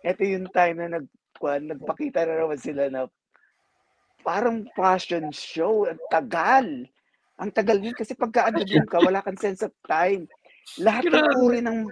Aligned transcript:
ito 0.00 0.22
yung 0.24 0.48
time 0.52 0.76
na 0.80 0.88
nag, 1.00 1.06
nagpakita 1.40 2.24
na 2.24 2.34
naman 2.44 2.60
sila 2.60 2.88
na 2.88 3.08
parang 4.20 4.68
fashion 4.76 5.32
show. 5.32 5.88
Ang 5.88 6.02
tagal. 6.12 6.68
Ang 7.40 7.50
tagal 7.56 7.80
yun 7.80 7.96
kasi 7.96 8.12
pagka 8.12 8.52
ano 8.52 8.60
ka, 8.64 8.98
wala 9.00 9.24
kang 9.24 9.40
sense 9.40 9.64
of 9.64 9.72
time. 9.88 10.28
Lahat 10.80 11.08
ng 11.08 11.40
uri 11.40 11.60
ng 11.64 11.88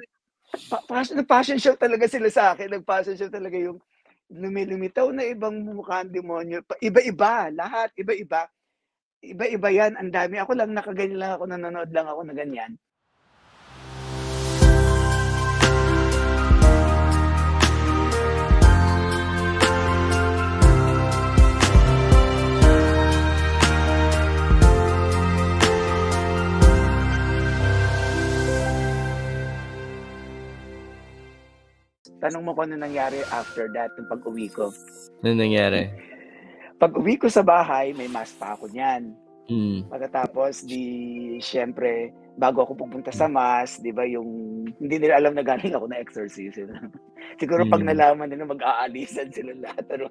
pa, 0.68 0.80
fashion, 0.84 1.20
fashion 1.24 1.58
show 1.60 1.76
talaga 1.76 2.04
sila 2.04 2.28
sa 2.28 2.52
akin. 2.52 2.68
Nag-fashion 2.80 3.16
show 3.16 3.32
talaga 3.32 3.56
yung 3.56 3.80
lumilumitaw 4.28 5.08
na 5.12 5.24
ibang 5.24 5.64
mukha 5.64 6.04
ang 6.04 6.12
demonyo. 6.12 6.60
Iba-iba, 6.84 7.48
lahat, 7.52 7.96
iba-iba. 7.96 8.44
Iba-iba 9.24 9.68
yan, 9.72 9.96
ang 9.96 10.12
dami. 10.12 10.36
Ako 10.36 10.52
lang, 10.52 10.76
nakaganyan 10.76 11.18
lang 11.18 11.32
ako, 11.36 11.44
nanonood 11.48 11.90
lang 11.90 12.06
ako 12.06 12.20
na 12.28 12.34
ganyan. 12.36 12.72
Tanong 32.18 32.42
mo 32.42 32.50
kung 32.54 32.70
ano 32.70 32.82
nangyari 32.82 33.22
after 33.30 33.70
that, 33.70 33.94
yung 33.94 34.10
pag-uwi 34.10 34.50
ko. 34.50 34.74
Ano 35.22 35.34
nangyari? 35.38 35.86
Pag-uwi 36.78 37.14
ko 37.18 37.30
sa 37.30 37.46
bahay, 37.46 37.94
may 37.94 38.10
mask 38.10 38.38
pa 38.38 38.58
ako 38.58 38.70
niyan. 38.70 39.14
Mm. 39.48 39.86
Pagkatapos, 39.88 40.66
di, 40.66 40.82
syempre, 41.40 42.12
bago 42.34 42.62
ako 42.66 42.84
pupunta 42.84 43.14
sa 43.14 43.30
mass, 43.30 43.78
di 43.78 43.94
ba, 43.94 44.02
yung, 44.04 44.62
hindi 44.78 44.96
nila 44.98 45.18
alam 45.22 45.34
na 45.34 45.46
galing 45.46 45.74
ako 45.74 45.86
na 45.88 45.98
exorcism. 46.02 46.68
Siguro 47.40 47.66
pag 47.70 47.82
mm. 47.82 47.88
nalaman 47.88 48.28
nila, 48.30 48.44
mag-aalisan 48.46 49.30
sila 49.30 49.54
lahat. 49.58 49.84
Ano? 49.98 50.06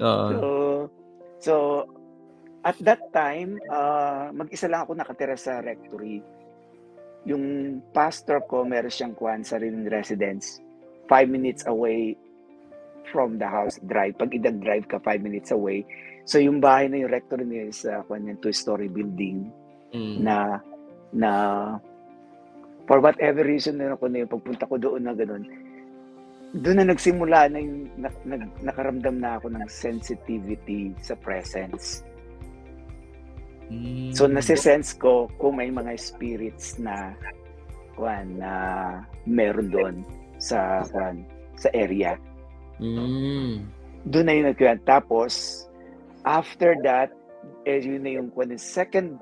Uh. 0.00 0.30
So, 0.32 0.38
so, 1.44 1.54
at 2.64 2.76
that 2.80 3.12
time, 3.12 3.60
uh, 3.68 4.32
mag-isa 4.32 4.64
lang 4.64 4.88
ako 4.88 4.96
nakatira 4.96 5.36
sa 5.36 5.60
rectory 5.60 6.24
yung 7.28 7.78
pastor 7.92 8.44
ko, 8.48 8.64
meron 8.64 8.92
siyang 8.92 9.14
kuhan 9.16 9.44
sariling 9.44 9.88
residence. 9.88 10.60
Five 11.10 11.28
minutes 11.28 11.66
away 11.68 12.16
from 13.10 13.36
the 13.36 13.48
house 13.48 13.76
drive. 13.82 14.16
Pag 14.16 14.32
idag-drive 14.32 14.86
ka, 14.86 15.02
five 15.02 15.20
minutes 15.20 15.50
away. 15.50 15.84
So 16.24 16.38
yung 16.38 16.62
bahay 16.62 16.86
na 16.86 17.02
yung 17.02 17.12
rector 17.12 17.42
niya 17.42 17.68
is 17.68 17.82
uh, 17.84 18.00
kuhan 18.06 18.30
yung 18.30 18.40
two-story 18.40 18.86
building 18.86 19.50
mm. 19.90 20.22
na 20.22 20.62
na 21.10 21.30
for 22.86 23.02
whatever 23.02 23.42
reason 23.42 23.78
na 23.78 23.98
ako 23.98 24.06
na 24.06 24.22
yung 24.22 24.30
pagpunta 24.30 24.66
ko 24.66 24.78
doon 24.78 25.02
na 25.06 25.14
ganun, 25.14 25.46
doon 26.54 26.76
na 26.82 26.86
nagsimula 26.90 27.50
na 27.50 27.58
yung 27.58 27.90
na, 27.98 28.10
na, 28.26 28.34
nakaramdam 28.62 29.18
na 29.18 29.38
ako 29.38 29.50
ng 29.54 29.66
sensitivity 29.70 30.94
sa 31.02 31.14
presence. 31.18 32.02
So 34.10 34.26
hmm. 34.26 34.34
nasi-sense 34.34 34.98
ko 34.98 35.30
kung 35.38 35.62
may 35.62 35.70
mga 35.70 35.94
spirits 35.94 36.82
na 36.82 37.14
kwan 37.94 38.40
na 38.40 38.52
meron 39.28 39.70
doon 39.70 39.96
sa 40.42 40.82
kwan 40.90 41.22
sa 41.54 41.68
area. 41.76 42.16
Mm. 42.80 43.68
Doon 44.08 44.24
na 44.24 44.32
yung 44.32 44.48
nagkuhan. 44.48 44.80
Tapos 44.88 45.64
after 46.24 46.74
that, 46.82 47.12
eh, 47.68 47.78
yun 47.78 48.02
na 48.02 48.18
yung 48.18 48.32
kwan 48.32 48.56
second 48.56 49.20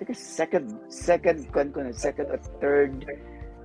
Teka, 0.00 0.16
second 0.16 0.80
second 0.88 1.44
kwan 1.52 1.68
ko 1.76 1.84
na 1.84 1.92
second 1.92 2.32
or 2.32 2.40
third 2.56 3.04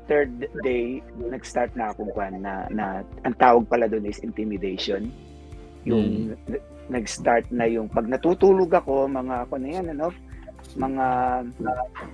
third 0.04 0.52
day 0.68 1.00
nag-start 1.16 1.72
na 1.80 1.96
akong 1.96 2.12
kwan 2.12 2.44
na, 2.44 2.68
na 2.68 3.08
ang 3.24 3.36
tawag 3.40 3.64
pala 3.72 3.88
doon 3.88 4.04
is 4.08 4.20
intimidation. 4.20 5.12
Yung 5.86 6.34
mm 6.34 6.74
nag-start 6.90 7.50
na 7.50 7.66
yung 7.66 7.90
pag 7.90 8.06
natutulog 8.06 8.70
ako, 8.70 9.10
mga 9.10 9.50
ako 9.50 9.54
na 9.58 9.70
yan, 9.70 9.86
ano, 9.98 10.08
mga 10.74 11.06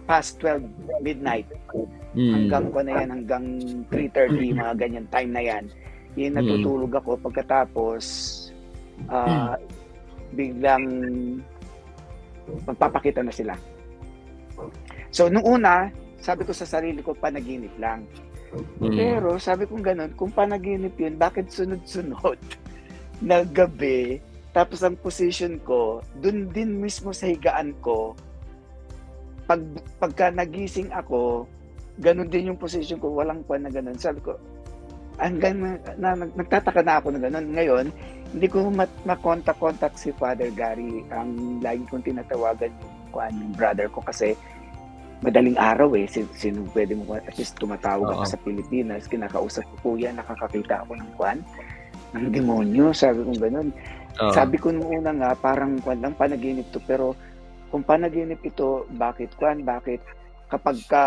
past 0.06 0.38
12 0.44 1.02
midnight. 1.02 1.48
Mm. 2.12 2.34
hanggang 2.36 2.66
ko 2.76 2.80
na 2.84 2.92
yan 3.00 3.10
hanggang 3.16 3.46
3:30 3.88 4.60
mga 4.60 4.74
ganyan 4.76 5.08
time 5.08 5.32
na 5.32 5.44
yan. 5.44 5.64
Yung 6.20 6.36
natutulog 6.36 6.92
ako. 6.92 7.16
Pagkatapos 7.24 8.04
uh, 9.08 9.56
biglang 10.36 10.86
magpapakita 12.68 13.24
na 13.24 13.32
sila. 13.32 13.56
So 15.16 15.32
nung 15.32 15.48
una 15.48 15.88
sabi 16.20 16.44
ko 16.44 16.52
sa 16.52 16.68
sarili 16.68 17.00
ko 17.00 17.16
panaginip 17.16 17.72
lang. 17.80 18.04
Mm. 18.84 19.00
pero 19.00 19.40
sabi 19.40 19.64
ko 19.64 19.80
ganun 19.80 20.12
kung 20.20 20.36
panaginip 20.36 21.00
yun 21.00 21.16
bakit 21.16 21.48
sunod-sunod 21.48 22.36
na 23.24 23.48
gabi 23.48 24.20
tapos 24.52 24.84
ang 24.84 25.00
position 25.00 25.56
ko, 25.64 26.04
dun 26.20 26.52
din 26.52 26.84
mismo 26.84 27.16
sa 27.16 27.32
higaan 27.32 27.72
ko, 27.80 28.16
pag, 29.48 29.64
pagka 30.00 30.28
nagising 30.32 30.92
ako, 30.92 31.48
ganun 32.00 32.28
din 32.28 32.52
yung 32.52 32.60
position 32.60 33.00
ko, 33.00 33.16
walang 33.16 33.44
pa 33.48 33.56
na 33.56 33.72
ganun. 33.72 33.96
Sabi 33.96 34.20
ko, 34.20 34.36
hanggang 35.20 35.56
na, 35.60 35.72
na, 35.96 36.28
nagtataka 36.36 36.84
na 36.84 37.00
ako 37.00 37.16
na 37.16 37.20
ganun. 37.24 37.48
Ngayon, 37.56 37.86
hindi 38.32 38.48
ko 38.48 38.68
makontak-contact 39.08 39.96
si 40.00 40.10
Father 40.16 40.52
Gary. 40.52 41.04
Ang 41.12 41.60
lagi 41.60 41.84
kong 41.88 42.04
tinatawagan 42.04 42.72
yung, 42.72 42.96
kuan, 43.12 43.32
yung 43.36 43.54
brother 43.56 43.88
ko 43.92 44.00
kasi 44.04 44.36
madaling 45.24 45.56
araw 45.56 45.96
eh. 45.96 46.08
Sino, 46.08 46.28
sino 46.36 46.64
pwede 46.72 46.96
mo 46.96 47.16
at 47.16 47.36
least 47.36 47.60
tumatawag 47.60 48.08
ako 48.08 48.24
sa 48.24 48.40
Pilipinas. 48.40 49.08
Kinakausap 49.08 49.64
ko 49.64 49.76
po 49.80 49.90
yan, 49.96 50.16
nakakakita 50.20 50.84
ako 50.84 50.96
ng 51.00 51.12
kuan 51.16 51.40
ng 52.16 52.28
demonyo. 52.32 52.92
Sabi 52.92 53.24
ko 53.24 53.32
ganun. 53.36 53.72
Uh-huh. 54.18 54.34
Sabi 54.36 54.60
ko 54.60 54.74
nung 54.76 54.92
una 54.92 55.12
nga, 55.16 55.32
parang 55.38 55.80
kwan 55.80 56.04
lang 56.04 56.18
panaginip 56.18 56.68
to. 56.76 56.84
Pero 56.84 57.16
kung 57.72 57.88
panaginip 57.88 58.44
ito, 58.44 58.84
bakit 58.92 59.32
kwan? 59.40 59.64
Bakit 59.64 60.04
kapag 60.52 60.78
ka 60.92 61.04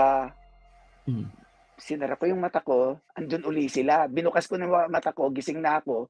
hmm. 1.04 1.28
sinara 1.76 2.16
ko 2.16 2.24
yung 2.24 2.40
mata 2.40 2.64
ko, 2.64 2.96
andun 3.12 3.44
uli 3.44 3.68
sila. 3.68 4.08
Binukas 4.08 4.48
ko 4.48 4.56
ng 4.56 4.88
mata 4.88 5.12
ko, 5.12 5.28
gising 5.28 5.60
na 5.60 5.84
ako. 5.84 6.08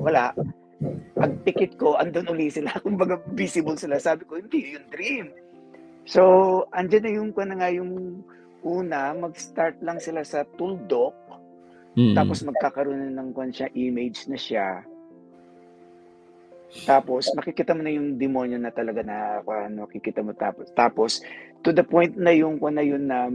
Wala. 0.00 0.32
Pagpikit 1.18 1.76
ko, 1.76 2.00
andun 2.00 2.32
uli 2.32 2.48
sila. 2.48 2.72
Kumbaga 2.84 3.20
visible 3.36 3.76
sila. 3.76 4.00
Sabi 4.00 4.24
ko, 4.24 4.40
hindi, 4.40 4.78
yung 4.78 4.88
dream. 4.88 5.26
So, 6.08 6.64
andyan 6.72 7.04
na 7.04 7.12
yung 7.12 7.30
kwan 7.36 7.52
na 7.52 7.60
nga 7.60 7.68
yung 7.68 8.24
una, 8.64 9.12
mag-start 9.12 9.76
lang 9.84 10.00
sila 10.00 10.24
sa 10.24 10.48
tuldok. 10.56 11.12
Mm. 11.98 12.16
Tapos 12.16 12.40
magkakaroon 12.46 13.12
na 13.12 13.20
ng 13.20 13.36
kwan 13.36 13.52
siya, 13.52 13.68
image 13.76 14.24
na 14.30 14.38
siya 14.38 14.80
tapos 16.84 17.32
makikita 17.32 17.72
mo 17.72 17.80
na 17.80 17.92
yung 17.92 18.20
demonyo 18.20 18.60
na 18.60 18.68
talaga 18.68 19.00
na 19.00 19.40
ano, 19.40 19.88
makikita 19.88 20.20
mo 20.20 20.36
tapos 20.36 20.68
tapos 20.76 21.10
to 21.64 21.72
the 21.72 21.84
point 21.84 22.12
na 22.20 22.32
yung 22.36 22.60
kwan 22.60 22.76
na 22.76 22.84
yun 22.84 23.08
na 23.08 23.32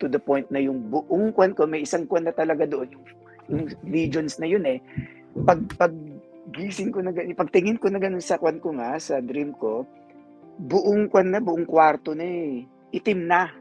to 0.00 0.08
the 0.08 0.16
point 0.16 0.48
na 0.48 0.64
yung 0.64 0.88
buong 0.88 1.36
kwan 1.36 1.52
ko 1.52 1.68
may 1.68 1.84
isang 1.84 2.08
kwan 2.08 2.24
na 2.24 2.32
talaga 2.32 2.64
doon 2.64 2.88
yung, 2.88 3.04
yung 3.52 3.64
legions 3.84 4.40
na 4.40 4.48
yun 4.48 4.64
eh. 4.64 4.80
Pag 5.44 5.76
pag 5.76 5.92
gising 6.50 6.90
ko 6.90 7.04
na 7.04 7.12
pagtingin 7.12 7.76
ko 7.76 7.92
na 7.92 8.00
ganun 8.00 8.24
sa 8.24 8.40
kwan 8.40 8.58
ko 8.58 8.72
nga 8.74 8.96
sa 8.96 9.20
dream 9.20 9.52
ko, 9.52 9.84
buong 10.56 11.12
kwan 11.12 11.36
na 11.36 11.40
buong 11.44 11.68
kwarto 11.68 12.16
na 12.16 12.24
eh. 12.24 12.64
Itim 12.96 13.28
na. 13.28 13.52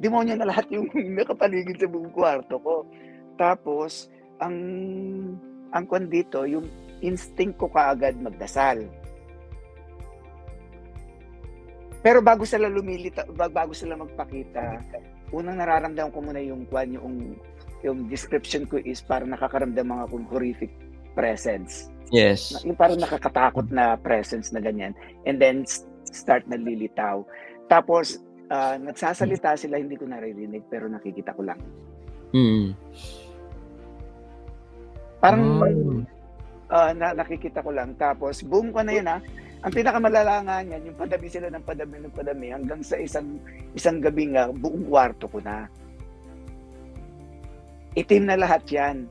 Demonyo 0.00 0.38
na 0.38 0.48
lahat 0.48 0.70
yung 0.72 0.88
nakapaligid 1.18 1.76
sa 1.82 1.90
buong 1.90 2.14
kwarto 2.14 2.56
ko. 2.62 2.86
Tapos 3.34 4.08
ang 4.38 4.56
ang 5.70 5.84
kwan 5.86 6.06
dito, 6.06 6.46
yung 6.46 6.66
instinct 7.00 7.56
ko 7.60 7.68
kaagad 7.68 8.16
magdasal. 8.20 8.84
Pero 12.00 12.24
bago 12.24 12.48
sila 12.48 12.68
lumilita, 12.72 13.28
bago 13.28 13.76
sila 13.76 13.92
magpakita, 14.00 14.80
unang 15.36 15.60
nararamdaman 15.60 16.12
ko 16.12 16.18
muna 16.24 16.40
yung 16.40 16.64
kwan, 16.64 16.96
yung, 16.96 17.36
yung 17.84 18.08
description 18.08 18.64
ko 18.64 18.80
is 18.80 19.04
para 19.04 19.28
nakakaramdam 19.28 19.84
mga 19.84 20.04
kung 20.08 20.24
horrific 20.32 20.72
presence. 21.12 21.92
Yes. 22.08 22.56
Yung 22.64 22.74
parang 22.74 22.96
nakakatakot 22.96 23.68
na 23.68 24.00
presence 24.00 24.48
na 24.48 24.64
ganyan. 24.64 24.96
And 25.28 25.36
then 25.36 25.68
start 26.08 26.48
na 26.48 26.56
lilitaw. 26.56 27.22
Tapos, 27.68 28.24
uh, 28.48 28.80
nagsasalita 28.80 29.60
sila, 29.60 29.76
hindi 29.76 30.00
ko 30.00 30.08
naririnig, 30.08 30.64
pero 30.72 30.88
nakikita 30.88 31.36
ko 31.36 31.42
lang. 31.44 31.60
Mm. 32.32 32.72
Parang, 35.20 35.44
mm 35.60 36.19
uh, 36.70 36.90
na, 36.94 37.12
nakikita 37.12 37.60
ko 37.60 37.74
lang. 37.74 37.98
Tapos, 37.98 38.40
boom 38.46 38.70
ko 38.70 38.80
na 38.80 38.94
yun 38.94 39.10
ha. 39.10 39.18
Ang 39.60 39.72
pinakamalala 39.76 40.40
nga 40.40 40.56
niyan, 40.64 40.88
yung 40.88 40.98
padami 40.98 41.26
sila 41.28 41.52
ng 41.52 41.66
padami 41.66 42.00
ng 42.00 42.14
padami 42.16 42.46
hanggang 42.48 42.80
sa 42.80 42.96
isang 42.96 43.36
isang 43.76 44.00
gabi 44.00 44.32
nga, 44.32 44.48
buong 44.48 44.88
kwarto 44.88 45.28
ko 45.28 45.36
na. 45.44 45.68
Itim 47.92 48.24
na 48.30 48.40
lahat 48.40 48.64
yan. 48.72 49.04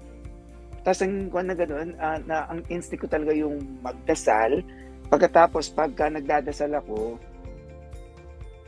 Tapos 0.82 1.06
ang 1.06 1.30
kung 1.30 1.46
na 1.46 1.54
ganun, 1.54 1.94
uh, 2.02 2.18
na 2.26 2.50
ang 2.50 2.66
instinct 2.72 3.06
ko 3.06 3.08
talaga 3.12 3.36
yung 3.36 3.62
magdasal. 3.86 4.66
Pagkatapos, 5.12 5.70
pagka 5.76 6.10
nagdadasal 6.10 6.74
ako, 6.82 7.22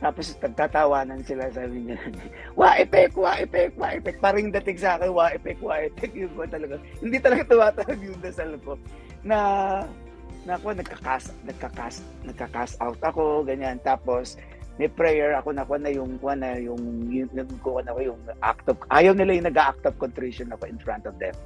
Tapos 0.02 0.34
nagtatawanan 0.42 1.22
sila, 1.22 1.46
sabi 1.54 1.86
niya, 1.86 1.98
wa 2.58 2.74
epek, 2.74 3.14
wa 3.14 3.38
epek, 3.38 3.70
wa 3.78 3.88
epek. 3.94 4.18
Parang 4.18 4.50
dating 4.50 4.82
sa 4.82 4.98
akin, 4.98 5.14
wa 5.14 5.30
epek, 5.30 5.62
wa 5.62 5.78
epek. 5.78 6.10
Yun 6.10 6.34
ko 6.34 6.42
talaga. 6.50 6.74
Hindi 6.98 7.22
talaga 7.22 7.42
tumatawag 7.46 8.02
yung 8.02 8.18
dasal 8.18 8.58
ko. 8.66 8.74
Na, 9.22 9.38
na 10.42 10.58
ako, 10.58 10.74
nagkakas, 10.74 11.30
nagkakas, 11.46 12.02
nagkakas 12.26 12.74
out 12.82 12.98
ako, 12.98 13.46
ganyan. 13.46 13.78
Tapos, 13.86 14.34
may 14.80 14.90
prayer 14.90 15.38
ako 15.38 15.54
na 15.54 15.62
ko 15.62 15.76
na 15.76 15.90
yung 15.92 16.16
ko 16.16 16.32
na 16.32 16.56
yung 16.56 16.80
yung, 17.12 17.28
yung, 17.28 17.48
na 17.60 17.92
ko 17.92 18.00
yung 18.00 18.20
act 18.40 18.64
of 18.72 18.80
ayaw 18.88 19.12
nila 19.12 19.36
yung 19.36 19.48
nag-act 19.52 19.84
of 19.84 19.94
contrition 20.00 20.48
ako 20.48 20.64
in 20.64 20.80
front 20.80 21.04
of 21.04 21.12
them. 21.20 21.36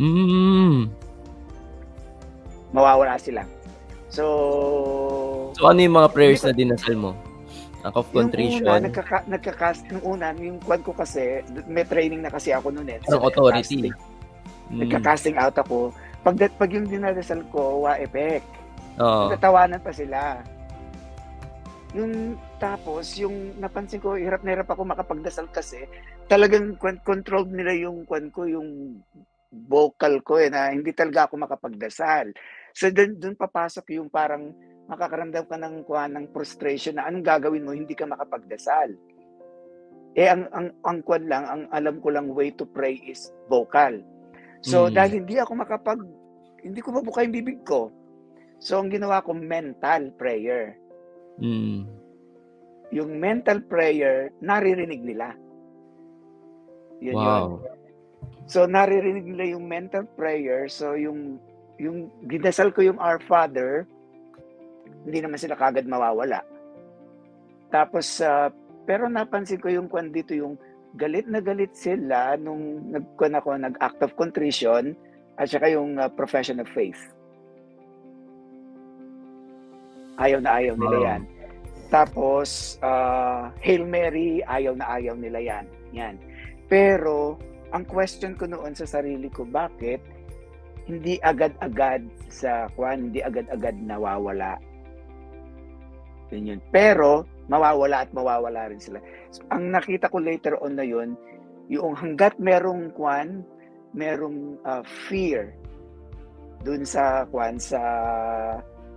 Mm. 0.00 0.88
Mawawala 2.72 3.20
sila. 3.20 3.44
So 4.08 4.24
So 5.60 5.68
ano 5.68 5.84
yung 5.84 6.00
mga 6.00 6.08
prayers 6.16 6.40
na 6.40 6.56
dinasal 6.56 6.96
mo? 6.96 7.12
Act 7.88 7.96
of 7.96 8.06
contrition. 8.12 8.62
Yung 8.62 8.68
una, 8.68 8.84
nagkaka, 8.84 9.18
nagkakas, 9.24 9.76
yung 9.88 10.04
una, 10.04 10.26
yung 10.36 10.60
kwan 10.60 10.84
ko 10.84 10.92
kasi, 10.92 11.40
may 11.64 11.88
training 11.88 12.20
na 12.20 12.28
kasi 12.28 12.52
ako 12.52 12.68
noon 12.68 12.92
eh. 12.92 13.00
So, 13.08 13.16
authority. 13.18 13.88
Mm. 14.68 14.84
Nagka-casting 14.84 15.40
out 15.40 15.56
ako. 15.56 15.96
Pag, 16.20 16.52
pag 16.60 16.70
yung 16.70 16.84
dinadasal 16.84 17.40
ko, 17.48 17.88
wa 17.88 17.96
effect. 17.96 18.44
Oo. 19.00 19.32
Nagtatawanan 19.32 19.80
pa 19.80 19.92
sila. 19.96 20.44
Yung 21.96 22.36
tapos, 22.60 23.16
yung 23.16 23.56
napansin 23.56 24.02
ko, 24.02 24.18
hirap 24.20 24.44
na 24.44 24.52
hirap 24.52 24.68
ako 24.68 24.84
makapagdasal 24.84 25.48
kasi 25.48 25.88
talagang 26.28 26.76
controlled 27.00 27.48
nila 27.48 27.72
yung 27.72 28.04
kwan 28.04 28.28
ko, 28.28 28.44
yung 28.44 29.00
vocal 29.48 30.20
ko 30.20 30.36
eh, 30.36 30.52
na 30.52 30.68
hindi 30.68 30.92
talaga 30.92 31.24
ako 31.24 31.40
makapagdasal. 31.40 32.36
So, 32.76 32.92
dun, 32.92 33.16
dun 33.16 33.32
papasok 33.32 33.96
yung 33.96 34.12
parang 34.12 34.52
makakaramdam 34.88 35.44
ka 35.44 35.56
ng 35.60 35.84
kuha 35.84 36.08
ng 36.08 36.32
frustration 36.32 36.96
na 36.96 37.06
anong 37.06 37.22
gagawin 37.22 37.62
mo, 37.62 37.76
hindi 37.76 37.92
ka 37.92 38.08
makapagdasal. 38.08 38.96
Eh, 40.16 40.26
ang, 40.26 40.48
ang, 40.50 40.72
ang 40.82 40.98
kwan 41.04 41.28
lang, 41.28 41.44
ang 41.44 41.62
alam 41.70 42.00
ko 42.00 42.08
lang 42.08 42.32
way 42.32 42.50
to 42.50 42.64
pray 42.64 42.96
is 43.04 43.30
vocal. 43.46 44.00
So, 44.64 44.88
mm. 44.88 44.96
dahil 44.96 45.12
hindi 45.22 45.36
ako 45.38 45.52
makapag, 45.60 46.00
hindi 46.64 46.80
ko 46.80 46.96
mabuka 46.96 47.22
yung 47.22 47.36
bibig 47.36 47.60
ko. 47.62 47.92
So, 48.58 48.80
ang 48.80 48.90
ginawa 48.90 49.22
ko, 49.22 49.36
mental 49.36 50.10
prayer. 50.16 50.74
Mm. 51.38 51.86
Yung 52.90 53.10
mental 53.20 53.62
prayer, 53.62 54.32
naririnig 54.40 55.04
nila. 55.04 55.36
Yun 56.98 57.14
wow. 57.14 57.60
Yun. 57.60 57.78
So, 58.48 58.64
naririnig 58.64 59.28
nila 59.28 59.54
yung 59.54 59.68
mental 59.68 60.08
prayer. 60.16 60.66
So, 60.72 60.96
yung, 60.96 61.36
yung 61.76 62.08
ginasal 62.26 62.72
ko 62.72 62.82
yung 62.82 62.98
Our 62.98 63.20
Father, 63.28 63.84
hindi 65.04 65.18
naman 65.22 65.38
sila 65.38 65.54
kagad 65.54 65.86
mawawala. 65.86 66.42
Tapos, 67.68 68.24
uh, 68.24 68.48
pero 68.88 69.06
napansin 69.06 69.60
ko 69.60 69.68
yung 69.68 69.86
kwan 69.92 70.08
dito, 70.08 70.32
yung 70.32 70.56
galit 70.96 71.28
na 71.28 71.44
galit 71.44 71.76
sila 71.76 72.40
nung 72.40 72.88
nagkuan 72.88 73.36
ako, 73.36 73.60
nag-act 73.60 74.00
of 74.00 74.16
contrition 74.16 74.96
at 75.36 75.52
saka 75.52 75.68
yung 75.68 76.00
uh, 76.00 76.08
profession 76.08 76.58
of 76.58 76.68
faith. 76.72 76.98
Ayaw 80.18 80.40
na 80.42 80.50
ayaw 80.58 80.74
nila 80.74 80.98
yan. 81.04 81.22
Tapos, 81.88 82.76
uh, 82.82 83.52
Hail 83.62 83.86
Mary, 83.86 84.42
ayaw 84.44 84.74
na 84.74 84.98
ayaw 84.98 85.14
nila 85.14 85.38
yan. 85.40 85.64
Yan. 85.94 86.16
Pero, 86.66 87.38
ang 87.72 87.84
question 87.84 88.34
ko 88.34 88.48
noon 88.48 88.74
sa 88.74 88.88
sarili 88.88 89.28
ko, 89.30 89.44
bakit 89.46 90.00
hindi 90.88 91.20
agad-agad 91.20 92.08
sa 92.32 92.66
kwan, 92.72 93.12
hindi 93.12 93.20
agad-agad 93.20 93.76
nawawala 93.76 94.56
yun. 96.36 96.60
Pero, 96.68 97.24
mawawala 97.48 98.04
at 98.04 98.10
mawawala 98.12 98.68
rin 98.68 98.80
sila. 98.80 99.00
Ang 99.48 99.72
nakita 99.72 100.12
ko 100.12 100.20
later 100.20 100.60
on 100.60 100.76
na 100.76 100.84
yun, 100.84 101.16
yung 101.68 101.96
hanggat 101.96 102.36
merong 102.36 102.92
kwan, 102.92 103.44
merong 103.96 104.60
uh, 104.64 104.84
fear 105.08 105.52
dun 106.64 106.84
sa 106.84 107.24
kwan, 107.28 107.56
sa 107.56 107.80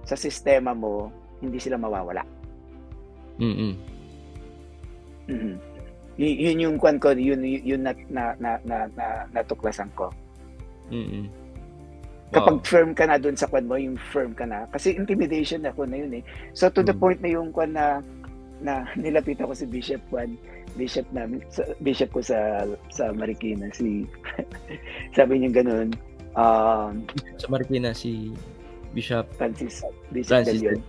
sa 0.03 0.15
sistema 0.17 0.75
mo, 0.75 1.07
hindi 1.39 1.61
sila 1.61 1.77
mawawala. 1.77 2.23
Mm-hmm. 3.39 3.73
Mm-hmm. 5.31 5.55
Y- 6.19 6.39
yun 6.49 6.63
yung 6.67 6.77
kwan 6.77 6.99
ko, 6.99 7.15
yun, 7.15 7.41
yun, 7.41 7.63
yun 7.63 7.81
na, 7.85 7.93
na, 8.11 8.23
na, 8.37 8.51
na, 8.67 8.77
na, 8.93 9.05
natuklasan 9.31 9.89
ko. 9.95 10.11
Mm-hmm. 10.91 11.40
Kapag 12.31 12.63
firm 12.63 12.95
ka 12.95 13.03
na 13.07 13.19
doon 13.19 13.35
sa 13.35 13.47
kwan 13.51 13.67
mo, 13.67 13.75
yung 13.75 13.99
firm 13.99 14.31
ka 14.31 14.47
na. 14.47 14.63
Kasi 14.71 14.95
intimidation 14.95 15.67
ako 15.67 15.83
na 15.83 15.99
yun 15.99 16.11
eh. 16.19 16.23
So 16.55 16.71
to 16.71 16.79
the 16.79 16.95
mm. 16.95 17.01
point 17.03 17.19
na 17.19 17.29
yung 17.35 17.51
kwan 17.51 17.75
na 17.75 17.99
na 18.61 18.85
nilapit 18.93 19.41
ako 19.41 19.57
si 19.57 19.65
Bishop 19.67 19.99
Juan, 20.13 20.37
Bishop 20.77 21.03
namin, 21.11 21.41
sa, 21.49 21.65
Bishop 21.81 22.13
ko 22.13 22.21
sa 22.21 22.63
sa 22.93 23.11
Marikina, 23.11 23.67
si 23.73 24.05
sabi 25.17 25.41
niya 25.41 25.59
ganoon. 25.59 25.91
Um, 26.37 27.03
sa 27.35 27.51
Marikina 27.51 27.91
si 27.91 28.31
Bishop 28.95 29.27
Francis 29.35 29.83
Bishop 30.15 30.39
Francis 30.39 30.63
Dalion. 30.63 30.79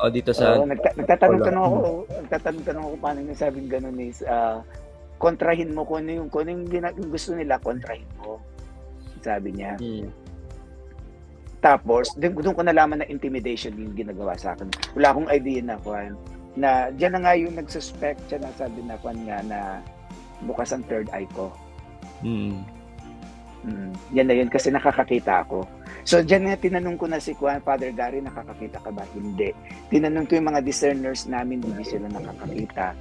Oh, 0.00 0.08
dito 0.08 0.30
sa 0.32 0.56
uh, 0.56 0.64
nagta- 0.64 0.96
nagtatanong-tanong 0.96 1.64
ako, 1.66 1.78
nagtatanong-tanong 2.26 2.84
ako 2.86 2.94
paano 3.02 3.18
niya 3.20 3.36
sabing 3.36 3.68
ganoon 3.68 3.98
is 4.00 4.22
uh, 4.24 4.62
kontrahin 5.18 5.74
mo 5.74 5.82
kung 5.84 6.06
ano 6.06 6.22
yung 6.22 6.28
kung 6.30 6.46
ano 6.46 6.62
yung, 6.62 6.64
yung 6.70 7.10
gusto 7.10 7.34
nila 7.34 7.58
kontrahin 7.58 8.08
mo. 8.22 8.38
Sabi 9.22 9.54
niya. 9.54 9.78
Hmm. 9.78 10.21
Tapos, 11.62 12.10
doon 12.18 12.42
ko 12.42 12.62
nalaman 12.66 13.06
na 13.06 13.08
intimidation 13.08 13.70
yung 13.78 13.94
ginagawa 13.94 14.34
sa 14.34 14.58
akin. 14.58 14.66
Wala 14.98 15.14
akong 15.14 15.30
idea 15.30 15.62
na 15.62 15.78
kwan. 15.78 16.18
Na, 16.58 16.90
diyan 16.90 17.12
na 17.16 17.20
nga 17.22 17.32
yung 17.38 17.54
nagsuspect 17.54 18.18
siya 18.26 18.42
na 18.42 18.50
sabi 18.58 18.82
na 18.82 18.98
kwan 18.98 19.22
nga 19.24 19.38
na 19.46 19.58
bukas 20.42 20.74
ang 20.74 20.82
third 20.90 21.06
eye 21.14 21.30
ko. 21.30 21.54
Mm. 22.26 22.66
Mm, 23.62 23.94
yan 24.10 24.26
na 24.26 24.34
yun 24.34 24.50
kasi 24.50 24.74
nakakakita 24.74 25.46
ako. 25.46 25.62
So 26.02 26.18
diyan 26.18 26.50
nga 26.50 26.58
tinanong 26.58 26.98
ko 26.98 27.06
na 27.06 27.22
si 27.22 27.30
Kwan, 27.38 27.62
Father 27.62 27.94
Gary, 27.94 28.18
nakakakita 28.18 28.82
ka 28.82 28.90
ba? 28.90 29.06
Hindi. 29.14 29.54
Tinanong 29.86 30.26
ko 30.26 30.34
yung 30.34 30.50
mga 30.50 30.66
discerners 30.66 31.30
namin, 31.30 31.62
hindi 31.62 31.86
sila 31.86 32.10
nakakakita. 32.10 32.98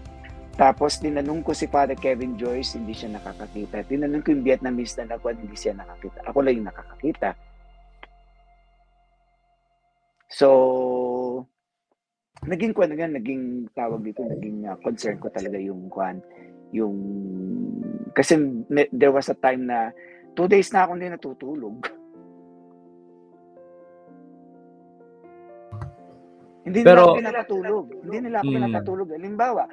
Tapos 0.53 1.01
tinanong 1.01 1.41
ko 1.41 1.57
si 1.57 1.65
Father 1.65 1.97
Kevin 1.97 2.37
Joyce, 2.37 2.77
hindi 2.77 2.93
siya 2.93 3.17
nakakakita. 3.17 3.89
Tinanong 3.89 4.21
ko 4.21 4.37
yung 4.37 4.45
Vietnamese 4.45 5.01
na 5.01 5.17
Kwan, 5.17 5.41
hindi 5.41 5.57
siya 5.57 5.73
nakakita. 5.73 6.29
Ako 6.29 6.45
lang 6.45 6.61
yung 6.61 6.69
nakakakita. 6.69 7.33
So, 10.31 10.47
naging 12.47 12.71
kwan 12.71 12.95
nga, 12.95 13.11
naging 13.11 13.67
tawag 13.75 13.99
dito, 14.01 14.23
naging 14.23 14.63
uh, 14.63 14.79
concern 14.79 15.19
ko 15.19 15.27
talaga 15.27 15.59
yung 15.59 15.91
kwan, 15.91 16.23
yung, 16.71 16.95
kasi 18.15 18.39
me, 18.71 18.87
there 18.95 19.11
was 19.11 19.27
a 19.27 19.35
time 19.35 19.67
na 19.67 19.91
two 20.31 20.47
days 20.47 20.71
na 20.71 20.87
ako 20.87 20.95
hindi 20.95 21.11
natutulog. 21.11 21.77
hindi 26.63 26.79
Pero, 26.88 26.95
nila 26.95 27.03
ako 27.03 27.19
pinatutulog. 27.19 27.85
Hindi 28.07 28.17
nila 28.23 28.38
ako 28.39 28.47
mm. 28.47 28.55
pinatutulog. 28.55 29.09
Halimbawa, 29.11 29.63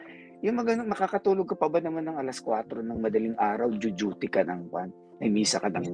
yung 0.42 0.56
mga 0.58 0.82
makakatulog 0.82 1.46
ka 1.46 1.54
pa 1.54 1.70
ba 1.70 1.78
naman 1.78 2.02
ng 2.10 2.18
alas 2.18 2.42
4 2.42 2.82
ng 2.82 2.98
madaling 2.98 3.38
araw, 3.38 3.70
duty 3.70 4.26
ka 4.26 4.42
ng 4.42 4.66
kwan, 4.66 4.90
may 5.22 5.30
misa 5.30 5.62
ka 5.62 5.70
ng 5.70 5.86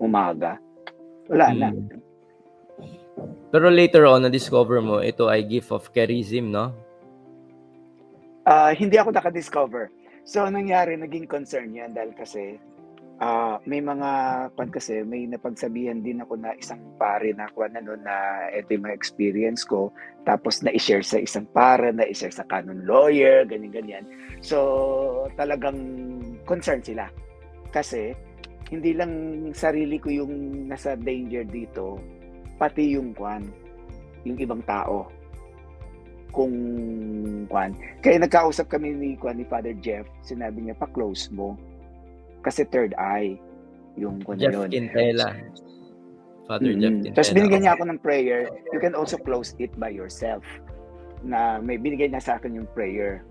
umaga. 0.00 0.56
Wala 1.28 1.52
mm. 1.52 1.58
na. 1.60 1.68
Pero 3.48 3.72
later 3.72 4.04
on, 4.04 4.28
na-discover 4.28 4.84
mo, 4.84 5.00
ito 5.00 5.26
ay 5.32 5.46
gift 5.48 5.72
of 5.72 5.88
charism, 5.96 6.52
no? 6.52 6.76
Uh, 8.44 8.72
hindi 8.76 8.96
ako 9.00 9.12
naka-discover. 9.12 9.88
So, 10.28 10.44
nangyari, 10.48 10.96
naging 11.00 11.24
concern 11.24 11.72
yan 11.72 11.96
dahil 11.96 12.12
kasi 12.12 12.60
uh, 13.20 13.56
may 13.64 13.80
mga, 13.80 14.10
pan 14.52 14.68
kasi, 14.68 15.00
may 15.00 15.24
napagsabihan 15.24 16.04
din 16.04 16.20
ako 16.20 16.36
na 16.36 16.52
isang 16.56 16.80
pare 17.00 17.32
na 17.32 17.48
ako 17.48 17.68
na 17.72 17.80
na 17.80 18.16
ito 18.52 18.76
yung 18.76 18.84
mga 18.88 18.96
experience 18.96 19.64
ko. 19.64 19.88
Tapos 20.28 20.60
na-share 20.60 21.04
sa 21.04 21.16
isang 21.16 21.48
pare, 21.50 21.92
na-share 21.92 22.32
sa 22.32 22.44
canon 22.44 22.84
lawyer, 22.84 23.48
ganyan-ganyan. 23.48 24.04
So, 24.44 25.28
talagang 25.40 25.80
concern 26.44 26.84
sila. 26.84 27.08
Kasi, 27.72 28.12
hindi 28.68 28.92
lang 28.92 29.12
sarili 29.56 29.96
ko 29.96 30.12
yung 30.12 30.68
nasa 30.68 30.92
danger 30.92 31.48
dito, 31.48 31.96
pati 32.58 32.98
yung 32.98 33.14
kwan, 33.14 33.46
yung 34.26 34.36
ibang 34.36 34.60
tao. 34.66 35.06
Kung 36.28 36.52
kwan. 37.48 37.72
Kaya 38.04 38.20
nagkausap 38.20 38.68
kami 38.68 38.92
ni 38.92 39.08
kwan 39.16 39.40
ni 39.40 39.48
Father 39.48 39.72
Jeff, 39.80 40.04
sinabi 40.20 40.60
niya 40.60 40.76
pa-close 40.76 41.32
mo. 41.32 41.56
Kasi 42.44 42.68
third 42.68 42.92
eye 43.00 43.40
yung 43.96 44.20
kwan 44.20 44.36
Jeff 44.36 44.52
yun. 44.52 44.68
Quintela. 44.68 45.32
Father 46.44 46.74
mm-hmm. 46.74 46.82
Jeff 46.82 46.94
Quintela. 47.00 47.16
Tapos 47.16 47.32
binigyan 47.32 47.60
niya 47.64 47.74
ako 47.78 47.84
ng 47.88 48.00
prayer. 48.04 48.40
You 48.74 48.80
can 48.82 48.92
also 48.92 49.16
close 49.16 49.56
it 49.56 49.72
by 49.80 49.88
yourself. 49.88 50.44
Na 51.24 51.58
may 51.58 51.80
binigay 51.80 52.12
niya 52.12 52.22
sa 52.22 52.32
akin 52.36 52.60
yung 52.60 52.68
prayer. 52.76 53.24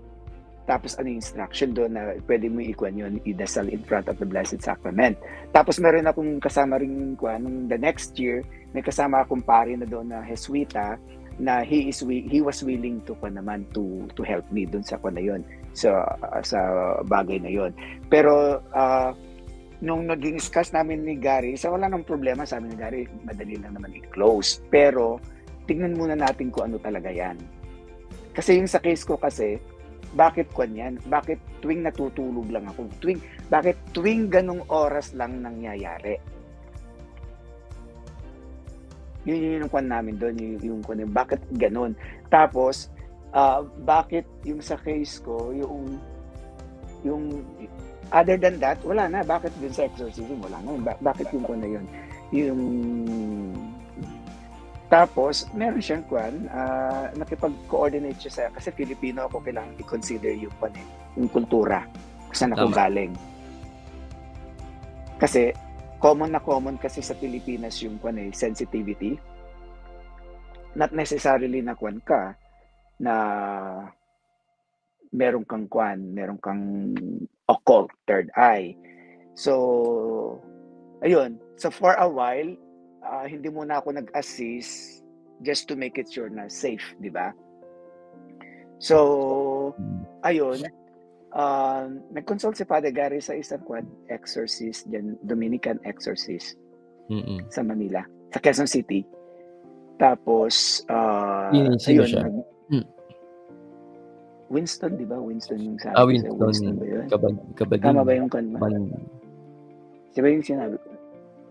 Tapos 0.68 1.00
ano 1.00 1.08
yung 1.08 1.24
instruction 1.24 1.72
doon 1.72 1.96
na 1.96 2.12
pwede 2.28 2.52
mo 2.52 2.60
ikuan 2.60 2.92
yun, 2.92 3.16
idasal 3.24 3.72
in 3.72 3.80
front 3.88 4.04
of 4.04 4.20
the 4.20 4.28
Blessed 4.28 4.60
Sacrament. 4.60 5.16
Tapos 5.56 5.80
meron 5.80 6.04
akong 6.04 6.44
kasama 6.44 6.76
rin 6.76 7.16
kuan, 7.16 7.40
nung 7.40 7.72
the 7.72 7.80
next 7.80 8.20
year, 8.20 8.44
may 8.76 8.84
kasama 8.84 9.24
akong 9.24 9.44
pari 9.44 9.76
na 9.76 9.88
doon 9.88 10.12
na 10.12 10.20
Jesuita 10.24 11.00
na 11.38 11.62
he 11.62 11.88
is 11.88 12.02
he 12.02 12.42
was 12.42 12.60
willing 12.66 12.98
to 13.06 13.14
pa 13.14 13.30
naman 13.30 13.62
to 13.70 14.04
to 14.18 14.26
help 14.26 14.42
me 14.50 14.66
dun 14.66 14.82
sa 14.82 14.98
kwa 14.98 15.14
na 15.14 15.22
yon 15.22 15.46
sa 15.70 16.02
sa 16.42 16.58
bagay 17.06 17.38
na 17.38 17.46
yon 17.46 17.70
pero 18.10 18.58
uh, 18.74 19.14
nung 19.78 20.10
naging 20.10 20.42
discuss 20.42 20.74
namin 20.74 21.06
ni 21.06 21.14
Gary 21.14 21.54
sa 21.54 21.70
wala 21.70 21.86
nang 21.86 22.02
problema 22.02 22.42
sa 22.42 22.58
amin 22.58 22.74
ni 22.74 22.78
Gary 22.78 23.02
madali 23.22 23.54
lang 23.58 23.78
naman 23.78 23.94
i-close. 23.94 24.62
Pero 24.70 25.22
tingnan 25.70 25.94
muna 25.94 26.18
natin 26.18 26.50
kung 26.50 26.70
ano 26.70 26.82
talaga 26.82 27.10
yan. 27.14 27.38
Kasi 28.34 28.58
yung 28.58 28.70
sa 28.70 28.82
case 28.82 29.06
ko 29.06 29.14
kasi 29.18 29.58
bakit 30.18 30.50
kwan 30.50 30.74
yan? 30.74 30.98
Bakit 31.06 31.62
tuwing 31.62 31.84
natutulog 31.84 32.48
lang 32.50 32.66
ako? 32.66 32.90
Tuwing 32.98 33.20
bakit 33.46 33.78
tuwing 33.94 34.32
ganong 34.32 34.66
oras 34.66 35.14
lang 35.14 35.44
nangyayari 35.44 36.18
yun 39.28 39.38
yun 39.44 39.62
yung 39.68 39.72
kwan 39.72 39.92
namin 39.92 40.16
doon, 40.16 40.34
yung, 40.40 40.56
yung 40.64 40.80
kwan, 40.80 41.04
bakit 41.12 41.44
ganun. 41.60 41.92
Tapos, 42.32 42.88
uh, 43.36 43.60
bakit 43.84 44.24
yung 44.48 44.64
sa 44.64 44.80
case 44.80 45.20
ko, 45.20 45.52
yung, 45.52 46.00
yung, 47.04 47.44
other 48.08 48.40
than 48.40 48.56
that, 48.56 48.80
wala 48.80 49.04
na. 49.04 49.20
Bakit 49.20 49.52
dun 49.60 49.74
sa 49.76 49.84
exorcism, 49.84 50.40
wala 50.40 50.56
na. 50.64 50.80
Ba- 50.80 51.00
bakit 51.04 51.28
yung 51.36 51.44
kwan 51.44 51.60
na 51.60 51.68
yun? 51.68 51.84
Yung, 52.32 52.60
tapos, 54.88 55.44
meron 55.52 55.84
siyang 55.84 56.04
kwan, 56.08 56.48
uh, 56.48 57.12
nakipag-coordinate 57.12 58.16
siya 58.16 58.32
sa, 58.32 58.42
kasi 58.56 58.72
Filipino 58.72 59.28
ako, 59.28 59.44
kailangan 59.44 59.76
i-consider 59.76 60.32
yung 60.32 60.54
kwan 60.56 60.72
eh, 60.72 60.86
yung 61.20 61.28
kultura, 61.28 61.84
saan 62.32 62.56
ako 62.56 62.72
galing. 62.72 63.12
Kasi, 65.20 65.52
common 65.98 66.34
na 66.34 66.42
common 66.42 66.78
kasi 66.78 67.02
sa 67.02 67.14
Pilipinas 67.14 67.82
yung 67.82 67.98
kwan 67.98 68.18
eh, 68.18 68.30
sensitivity. 68.34 69.18
Not 70.78 70.94
necessarily 70.94 71.62
na 71.62 71.74
kwan 71.74 71.98
ka 72.02 72.34
na 73.02 73.14
meron 75.10 75.46
kang 75.46 75.66
kwan, 75.66 76.14
meron 76.14 76.38
kang 76.38 76.94
occult 77.48 77.90
third 78.06 78.30
eye. 78.38 78.76
So, 79.34 80.42
ayun. 81.02 81.38
So 81.58 81.70
for 81.70 81.94
a 81.98 82.06
while, 82.06 82.54
uh, 83.02 83.26
hindi 83.26 83.50
muna 83.50 83.82
ako 83.82 83.98
nag-assist 83.98 85.02
just 85.42 85.66
to 85.70 85.74
make 85.78 85.98
it 85.98 86.10
sure 86.10 86.30
na 86.30 86.50
safe, 86.50 86.94
di 86.98 87.10
ba? 87.10 87.30
So, 88.78 89.74
ayun 90.22 90.62
uh, 91.34 91.88
nag-consult 92.12 92.56
si 92.56 92.64
Father 92.64 92.92
Gary 92.92 93.20
sa 93.20 93.36
isang 93.36 93.60
quad 93.64 93.84
exorcist, 94.08 94.88
dyan, 94.88 95.18
Dominican 95.24 95.80
exorcist 95.84 96.56
Mm-mm. 97.12 97.44
sa 97.52 97.60
Manila, 97.64 98.04
sa 98.32 98.38
Quezon 98.40 98.68
City. 98.68 99.04
Tapos, 99.98 100.86
uh, 100.86 101.50
ayun, 101.50 101.74
siya? 101.76 102.30
Nag, 102.30 102.36
hmm. 102.70 102.86
Winston, 104.48 104.94
di 104.96 105.04
ba? 105.04 105.18
Winston 105.18 105.58
yung 105.58 105.76
sabi 105.82 105.94
ah, 105.98 106.06
Winston, 106.06 106.38
Winston 106.38 106.74
ba 106.78 106.86
yun? 106.86 107.06
Kabad, 107.10 107.34
kabading. 107.58 107.84
Tama 107.84 108.02
ba 108.06 108.12
yung 108.14 108.30
kwan? 108.30 108.46
Man. 108.54 108.94
Di 110.14 110.20
ba 110.22 110.28
yung 110.30 110.46
sinabi 110.46 110.78
ko? 110.78 110.88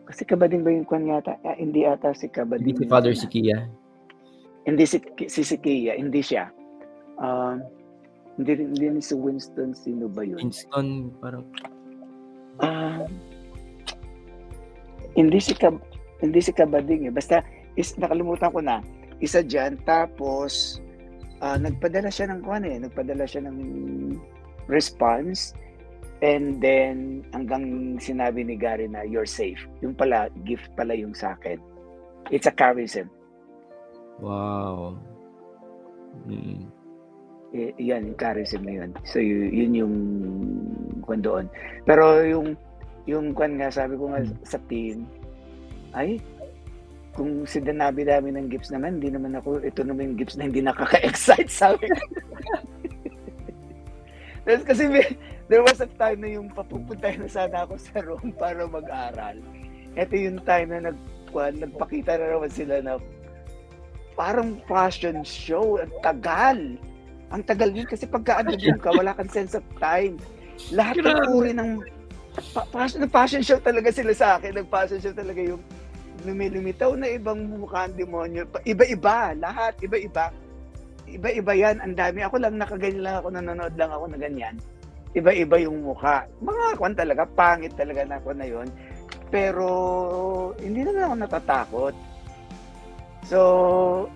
Kasi 0.08 0.24
kabading 0.24 0.64
ba 0.64 0.72
yung 0.72 0.88
kwan 0.88 1.04
yata? 1.06 1.36
Ah, 1.44 1.60
hindi 1.60 1.84
ata 1.84 2.16
si 2.16 2.32
kabading. 2.32 2.74
Hindi 2.74 2.88
si 2.88 2.90
Father 2.90 3.14
Sikia. 3.14 3.68
Hindi 4.64 4.84
si, 4.88 4.98
si 5.28 5.42
Sikia, 5.44 6.00
hindi 6.00 6.24
siya. 6.24 6.48
Um, 7.20 7.28
uh, 7.28 7.56
hindi 8.38 8.54
rin, 8.54 9.02
si 9.02 9.18
Winston, 9.18 9.74
sino 9.74 10.06
ba 10.06 10.22
yun? 10.22 10.38
Winston, 10.38 11.10
parang... 11.18 11.44
Ah, 12.62 13.02
uh, 13.02 13.06
hindi 15.18 15.42
si 15.42 15.58
Kab 15.58 15.82
hindi 16.22 16.42
si 16.42 16.54
Kabading 16.54 17.10
eh. 17.10 17.14
Basta, 17.14 17.42
is, 17.78 17.98
nakalimutan 17.98 18.54
ko 18.54 18.62
na. 18.62 18.82
Isa 19.22 19.42
dyan, 19.42 19.78
tapos, 19.86 20.82
uh, 21.42 21.58
nagpadala 21.58 22.10
siya 22.10 22.30
ng 22.34 22.42
kuhan 22.46 22.66
eh. 22.66 22.78
Nagpadala 22.82 23.26
siya 23.26 23.46
ng 23.46 23.58
response. 24.70 25.54
And 26.26 26.58
then, 26.58 27.26
hanggang 27.34 27.98
sinabi 28.02 28.46
ni 28.46 28.58
Gary 28.58 28.90
na, 28.90 29.06
you're 29.06 29.30
safe. 29.30 29.62
Yung 29.86 29.94
pala, 29.94 30.34
gift 30.46 30.70
pala 30.74 30.98
yung 30.98 31.14
sa 31.14 31.38
akin. 31.38 31.62
It's 32.34 32.50
a 32.50 32.54
charism. 32.54 33.10
Wow. 34.18 34.98
Mm 36.26 36.77
y- 37.58 37.74
yan, 37.82 38.14
yung 38.14 38.20
charism 38.22 38.62
na 38.62 38.74
yun. 38.86 38.90
So, 39.10 39.18
y- 39.18 39.50
yun 39.50 39.74
yung 39.74 39.96
kwan 41.02 41.26
doon. 41.26 41.50
Pero 41.90 42.22
yung, 42.22 42.54
yung 43.10 43.34
kwan 43.34 43.58
nga, 43.58 43.74
sabi 43.74 43.98
ko 43.98 44.14
nga 44.14 44.22
sa 44.46 44.62
team, 44.70 45.10
ay, 45.98 46.22
kung 47.18 47.50
si 47.50 47.58
Danabi 47.58 48.06
dami 48.06 48.30
ng 48.30 48.54
gifts 48.54 48.70
naman, 48.70 49.02
hindi 49.02 49.10
naman 49.10 49.34
ako, 49.34 49.66
ito 49.66 49.82
naman 49.82 50.14
yung 50.14 50.20
gifts 50.22 50.38
na 50.38 50.46
hindi 50.46 50.62
nakaka-excite, 50.62 51.50
sabi 51.50 51.90
ko. 51.90 51.98
Tapos 54.48 54.64
kasi 54.64 54.88
there 55.52 55.66
was 55.66 55.82
a 55.84 55.90
time 56.00 56.24
na 56.24 56.40
yung 56.40 56.48
papupunta 56.54 57.12
na 57.18 57.28
sana 57.28 57.66
ako 57.66 57.74
sa 57.82 58.00
room 58.06 58.32
para 58.38 58.64
mag-aral. 58.70 59.42
Ito 59.98 60.14
yung 60.14 60.40
time 60.46 60.72
na 60.72 60.94
nag, 60.94 60.98
kwan, 61.34 61.58
nagpakita 61.58 62.22
na 62.22 62.38
naman 62.38 62.52
sila 62.54 62.80
na 62.80 63.02
parang 64.16 64.62
fashion 64.70 65.26
show. 65.26 65.82
Ang 65.82 65.94
tagal. 66.00 66.60
Ang 67.28 67.44
tagal 67.44 67.70
yun 67.76 67.88
kasi 67.88 68.08
pagka 68.08 68.40
andun 68.40 68.80
ka, 68.80 68.90
wala 68.96 69.12
kang 69.12 69.32
sense 69.32 69.60
of 69.60 69.66
time. 69.84 70.16
Lahat 70.72 70.96
ng 70.96 71.32
uri 71.36 71.52
ng 71.52 71.84
pa- 72.56 72.68
fashion, 72.72 73.04
fashion 73.12 73.44
show 73.44 73.60
talaga 73.60 73.92
sila 73.92 74.14
sa 74.16 74.28
akin. 74.40 74.56
Nag-fashion 74.56 75.00
show 75.04 75.14
talaga 75.14 75.42
yung 75.44 75.60
lumilumitaw 76.24 76.96
na 76.96 77.12
ibang 77.12 77.46
mukha 77.52 77.92
ng 77.92 78.00
demonyo. 78.00 78.48
Iba-iba, 78.64 79.36
lahat, 79.38 79.76
iba-iba. 79.84 80.32
Iba-iba 81.08 81.54
yan, 81.56 81.78
ang 81.84 81.94
dami. 81.96 82.24
Ako 82.24 82.36
lang 82.40 82.56
nakaganyan 82.56 83.04
lang 83.04 83.16
ako, 83.20 83.28
nanonood 83.32 83.76
lang 83.76 83.92
ako 83.92 84.06
na 84.12 84.18
ganyan. 84.20 84.56
Iba-iba 85.16 85.56
yung 85.62 85.84
mukha. 85.84 86.28
Mga 86.40 86.66
kwan 86.80 86.96
talaga, 86.96 87.24
pangit 87.28 87.76
talaga 87.76 88.04
na 88.08 88.18
ako 88.20 88.30
na 88.36 88.48
yon. 88.48 88.68
Pero 89.28 89.68
hindi 90.64 90.84
naman 90.88 91.12
ako 91.12 91.16
natatakot 91.20 91.96
So, 93.28 93.40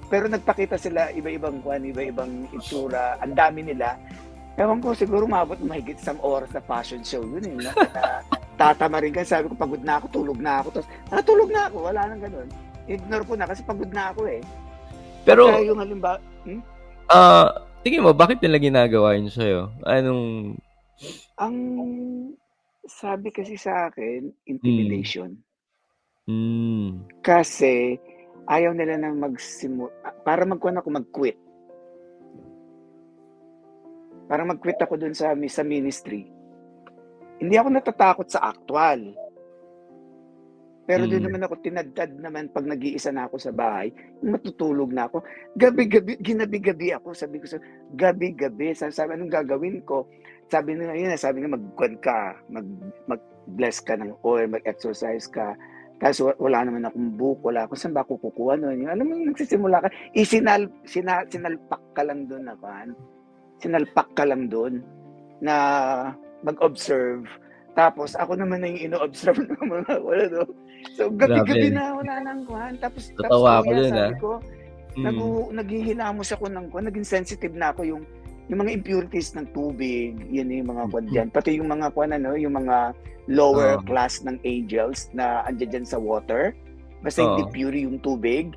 pero 0.07 0.31
nagpakita 0.31 0.79
sila 0.79 1.11
iba-ibang 1.11 1.59
kwan, 1.59 1.83
iba-ibang 1.83 2.47
itsura, 2.55 3.19
ang 3.19 3.35
dami 3.35 3.67
nila. 3.67 3.99
Ewan 4.55 4.79
ko, 4.79 4.95
siguro 4.95 5.27
mabot 5.27 5.59
mahigit 5.59 5.99
isang 5.99 6.19
oras 6.23 6.47
na 6.55 6.63
fashion 6.63 7.03
show 7.03 7.19
yun 7.19 7.43
eh. 7.43 7.55
Na, 7.59 7.71
na, 7.95 8.01
tatama 8.55 9.03
rin 9.03 9.11
ka, 9.11 9.27
sabi 9.27 9.51
ko, 9.51 9.55
pagod 9.59 9.83
na 9.83 9.99
ako, 9.99 10.05
tulog 10.15 10.39
na 10.39 10.63
ako. 10.63 10.79
Tapos, 10.79 10.89
natulog 11.11 11.49
na 11.51 11.67
ako, 11.67 11.77
wala 11.91 12.01
nang 12.07 12.23
ganun. 12.23 12.49
Ignore 12.87 13.25
ko 13.27 13.33
na 13.35 13.47
kasi 13.51 13.61
pagod 13.67 13.91
na 13.91 14.15
ako 14.15 14.21
eh. 14.31 14.41
Pero, 15.27 15.51
Kaya 15.51 15.67
yung 15.67 15.81
halimbawa, 15.83 16.17
hmm? 16.47 16.61
uh, 17.11 17.47
tingin 17.83 18.03
mo, 18.07 18.15
bakit 18.15 18.39
nila 18.39 18.63
ginagawa 18.63 19.19
yun 19.19 19.27
sa'yo? 19.27 19.75
Anong... 19.83 20.55
Ang 21.35 21.57
sabi 22.87 23.27
kasi 23.33 23.59
sa 23.59 23.91
akin, 23.91 24.31
intimidation. 24.47 25.35
Mm. 25.35 25.51
Mm. 26.31 26.89
Kasi, 27.25 27.97
ayaw 28.49 28.71
nila 28.73 28.97
nang 28.97 29.21
magsimu 29.21 29.89
para 30.25 30.47
magkuhan 30.47 30.79
ako 30.81 30.87
mag-quit. 30.89 31.37
Para 34.25 34.47
mag-quit 34.47 34.79
ako 34.79 34.95
dun 34.95 35.13
sa, 35.13 35.35
sa 35.35 35.63
ministry. 35.67 36.31
Hindi 37.41 37.55
ako 37.57 37.67
natatakot 37.73 38.27
sa 38.31 38.53
actual. 38.53 39.11
Pero 40.87 41.05
mm. 41.05 41.09
doon 41.09 41.23
naman 41.29 41.41
ako 41.45 41.53
tinadtad 41.61 42.11
naman 42.17 42.49
pag 42.49 42.65
nag-iisa 42.65 43.13
na 43.13 43.27
ako 43.27 43.37
sa 43.37 43.53
bahay, 43.53 43.93
matutulog 44.23 44.89
na 44.89 45.11
ako. 45.11 45.21
Gabi-gabi, 45.57 46.17
ginabi-gabi 46.19 46.95
ako. 46.95 47.13
Sabi 47.13 47.43
ko 47.43 47.45
sa 47.47 47.59
gabi-gabi. 47.93 48.73
Sabi, 48.73 48.91
sabi 48.95 49.09
anong 49.15 49.33
gagawin 49.33 49.83
ko? 49.85 50.07
Sabi 50.51 50.75
nila, 50.75 50.95
yun, 50.95 51.15
sabi 51.15 51.43
nga 51.43 51.53
mag 51.53 51.65
ka, 52.03 52.35
mag, 52.51 52.67
mag-bless 53.07 53.79
ka 53.79 53.95
ng 53.95 54.19
oil, 54.25 54.51
mag-exercise 54.51 55.27
ka 55.31 55.55
tapos 56.01 56.33
wala 56.41 56.65
naman 56.65 56.81
akong 56.89 57.13
book, 57.13 57.45
wala 57.45 57.69
akong 57.69 57.77
saan 57.77 57.93
ba 57.93 58.01
ako 58.01 58.17
kukuha. 58.17 58.57
Yung, 58.57 58.89
alam 58.89 59.05
mo, 59.05 59.13
nagsisimula 59.21 59.85
ka, 59.85 59.89
isinal, 60.17 60.65
sina, 60.81 61.21
sinalpak 61.29 61.77
ka 61.93 62.01
lang 62.01 62.25
doon 62.25 62.49
na 62.49 62.57
kan. 62.57 62.97
Sinalpak 63.61 64.09
ka 64.17 64.25
lang 64.25 64.49
doon 64.49 64.81
na 65.45 65.53
mag-observe. 66.41 67.29
Tapos 67.77 68.17
ako 68.17 68.33
naman 68.33 68.65
na 68.65 68.73
yung 68.73 68.89
ino-observe 68.89 69.45
ng 69.45 69.61
mga 69.61 69.93
wala 70.01 70.25
no. 70.25 70.43
So 70.97 71.13
gabi-gabi 71.13 71.69
na 71.69 71.93
wala 71.93 72.13
nang 72.25 72.49
kuhan. 72.49 72.81
Tapos 72.81 73.13
Tatawa 73.13 73.61
tapos, 73.61 73.65
ko 73.69 73.71
dun, 73.77 73.91
sabi 73.93 74.01
ah. 74.01 74.17
ko, 74.17 74.31
mm. 74.97 75.03
nag, 75.05 75.17
naghihilamos 75.61 76.29
ako 76.33 76.45
ng 76.49 76.65
kuhan, 76.73 76.85
naging 76.89 77.05
sensitive 77.05 77.53
na 77.53 77.69
ako 77.69 77.81
yung 77.85 78.03
yung 78.51 78.67
mga 78.67 78.75
impurities 78.83 79.31
ng 79.39 79.47
tubig, 79.55 80.19
yan 80.27 80.51
yung 80.51 80.75
mga 80.75 80.91
kwan 80.91 81.07
dyan. 81.07 81.27
Pati 81.31 81.55
yung 81.55 81.71
mga 81.71 81.87
kwan 81.95 82.11
ano, 82.11 82.35
yung 82.35 82.59
mga 82.59 82.91
lower 83.31 83.79
uh, 83.79 83.83
class 83.87 84.19
ng 84.27 84.35
angels 84.43 85.07
na 85.15 85.47
andyan 85.47 85.79
dyan 85.79 85.87
sa 85.87 85.95
water. 85.95 86.51
Basta 86.99 87.23
uh, 87.23 87.39
hindi 87.39 87.47
pure 87.55 87.79
yung 87.87 88.03
tubig. 88.03 88.51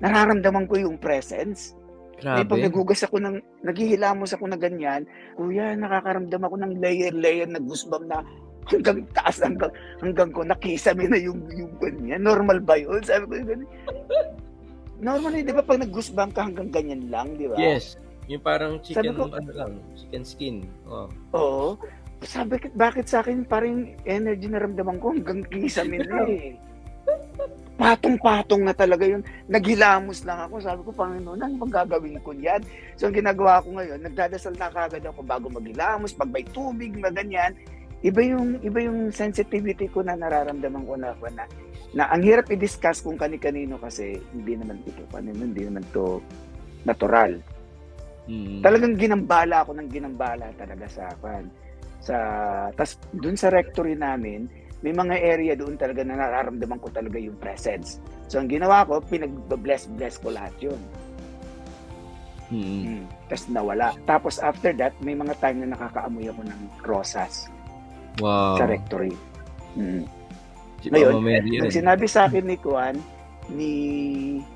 Nararamdaman 0.00 0.64
ko 0.64 0.80
yung 0.80 0.96
presence. 0.96 1.76
Grabe. 2.20 2.44
Eh, 2.44 2.48
pag 2.48 2.64
nagugas 2.64 3.00
ako 3.04 3.20
ng, 3.20 3.36
naghihilamos 3.60 4.32
ako 4.32 4.48
na 4.48 4.56
ganyan, 4.56 5.04
kuya, 5.36 5.76
nakakaramdam 5.76 6.40
ako 6.40 6.56
ng 6.60 6.72
layer-layer 6.80 7.48
na 7.48 7.60
goosebump 7.60 8.04
na 8.08 8.24
hanggang 8.68 9.04
taas, 9.16 9.40
hanggang, 9.40 9.72
hanggang 10.00 10.28
ko, 10.32 10.44
nakisame 10.44 11.08
na 11.08 11.16
yung, 11.16 11.44
yung 11.52 11.72
ganyan. 11.80 12.20
Normal 12.24 12.60
ba 12.60 12.76
yun? 12.76 13.00
Sabi 13.04 13.24
ko, 13.24 13.32
ganyan. 13.40 13.68
normally, 15.00 15.44
di 15.44 15.52
ba 15.52 15.64
pag 15.64 15.80
nag-goosebump 15.80 16.32
ka 16.36 16.44
hanggang 16.44 16.68
ganyan 16.68 17.08
lang, 17.08 17.36
di 17.40 17.48
ba? 17.48 17.56
Yes. 17.56 17.96
Yung 18.30 18.42
parang 18.46 18.78
chicken, 18.78 19.10
ko- 19.18 19.34
ano 19.34 19.50
lang, 19.50 19.72
chicken 19.98 20.22
skin. 20.22 20.56
Oh. 20.86 21.10
Oo. 21.34 21.68
Sabi 22.22 22.62
ko, 22.62 22.70
bakit 22.78 23.10
sa 23.10 23.26
akin 23.26 23.42
parang 23.42 23.90
energy 24.06 24.46
na 24.46 24.62
ramdaman 24.62 25.02
ko 25.02 25.10
hanggang 25.10 25.42
kisamin 25.50 26.06
na 26.06 26.22
eh. 26.30 26.54
Patong-patong 27.80 28.60
na 28.60 28.76
talaga 28.76 29.08
yun. 29.08 29.24
Naghilamos 29.48 30.22
lang 30.28 30.46
ako. 30.46 30.60
Sabi 30.60 30.80
ko, 30.84 30.92
Panginoon, 30.92 31.40
ano 31.40 31.54
bang 31.64 31.74
gagawin 31.80 32.20
ko 32.20 32.36
yan? 32.36 32.60
So, 32.94 33.08
ang 33.08 33.16
ginagawa 33.16 33.64
ko 33.64 33.72
ngayon, 33.72 34.04
nagdadasal 34.04 34.52
na 34.60 34.68
kagad 34.68 35.00
ako 35.00 35.24
bago 35.24 35.48
maghilamos, 35.48 36.12
pag 36.12 36.28
may 36.28 36.44
tubig 36.44 36.92
na 37.00 37.08
ganyan. 37.08 37.56
Iba 38.04 38.20
yung, 38.20 38.60
iba 38.60 38.84
yung 38.84 39.08
sensitivity 39.10 39.88
ko 39.88 40.04
na 40.04 40.12
nararamdaman 40.12 40.84
ko 40.84 40.94
na, 41.00 41.16
na, 41.32 41.44
na 41.96 42.04
ang 42.12 42.20
hirap 42.20 42.52
i-discuss 42.52 43.00
kung 43.00 43.16
kani-kanino 43.16 43.80
kasi 43.80 44.20
hindi 44.36 44.60
naman 44.60 44.84
ito, 44.84 45.02
kanino, 45.08 45.40
hindi 45.40 45.64
naman 45.64 45.82
to 45.90 46.20
natural. 46.84 47.40
Mm. 48.30 48.62
Talagang 48.62 48.94
ginambala 48.94 49.66
ako 49.66 49.74
ng 49.74 49.88
ginambala 49.90 50.54
talaga 50.54 50.86
sa 50.86 51.10
kan 51.18 51.50
sa 52.00 52.16
tas 52.78 52.94
doon 53.10 53.34
sa 53.34 53.50
rectory 53.50 53.98
namin 53.98 54.46
may 54.80 54.94
mga 54.96 55.16
area 55.20 55.52
doon 55.52 55.76
talaga 55.76 56.00
na 56.00 56.16
nararamdaman 56.16 56.80
ko 56.80 56.88
talaga 56.88 57.20
yung 57.20 57.36
presence. 57.36 58.00
So 58.32 58.40
ang 58.40 58.48
ginawa 58.48 58.88
ko, 58.88 59.02
pinag-bless 59.04 59.92
bless 59.92 60.16
ko 60.16 60.32
lahat 60.32 60.54
'yun. 60.62 60.80
Mm. 62.50 62.82
Mm. 62.82 63.04
Tapos 63.28 63.44
nawala. 63.52 63.88
Tapos 64.08 64.34
after 64.40 64.72
that, 64.80 64.94
may 65.04 65.14
mga 65.14 65.36
time 65.38 65.62
na 65.62 65.76
nakakaamoy 65.76 66.26
ako 66.32 66.42
ng 66.48 66.60
rosas 66.82 67.46
Wow. 68.18 68.58
sa 68.58 68.64
rectory. 68.66 69.14
Mm. 69.78 70.02
Ngayon, 70.80 71.14
yun. 71.46 71.60
Nung 71.62 71.72
sinabi 71.76 72.08
sa 72.08 72.26
akin 72.26 72.44
ni 72.48 72.56
Kuan, 72.56 72.96
ni 73.52 73.72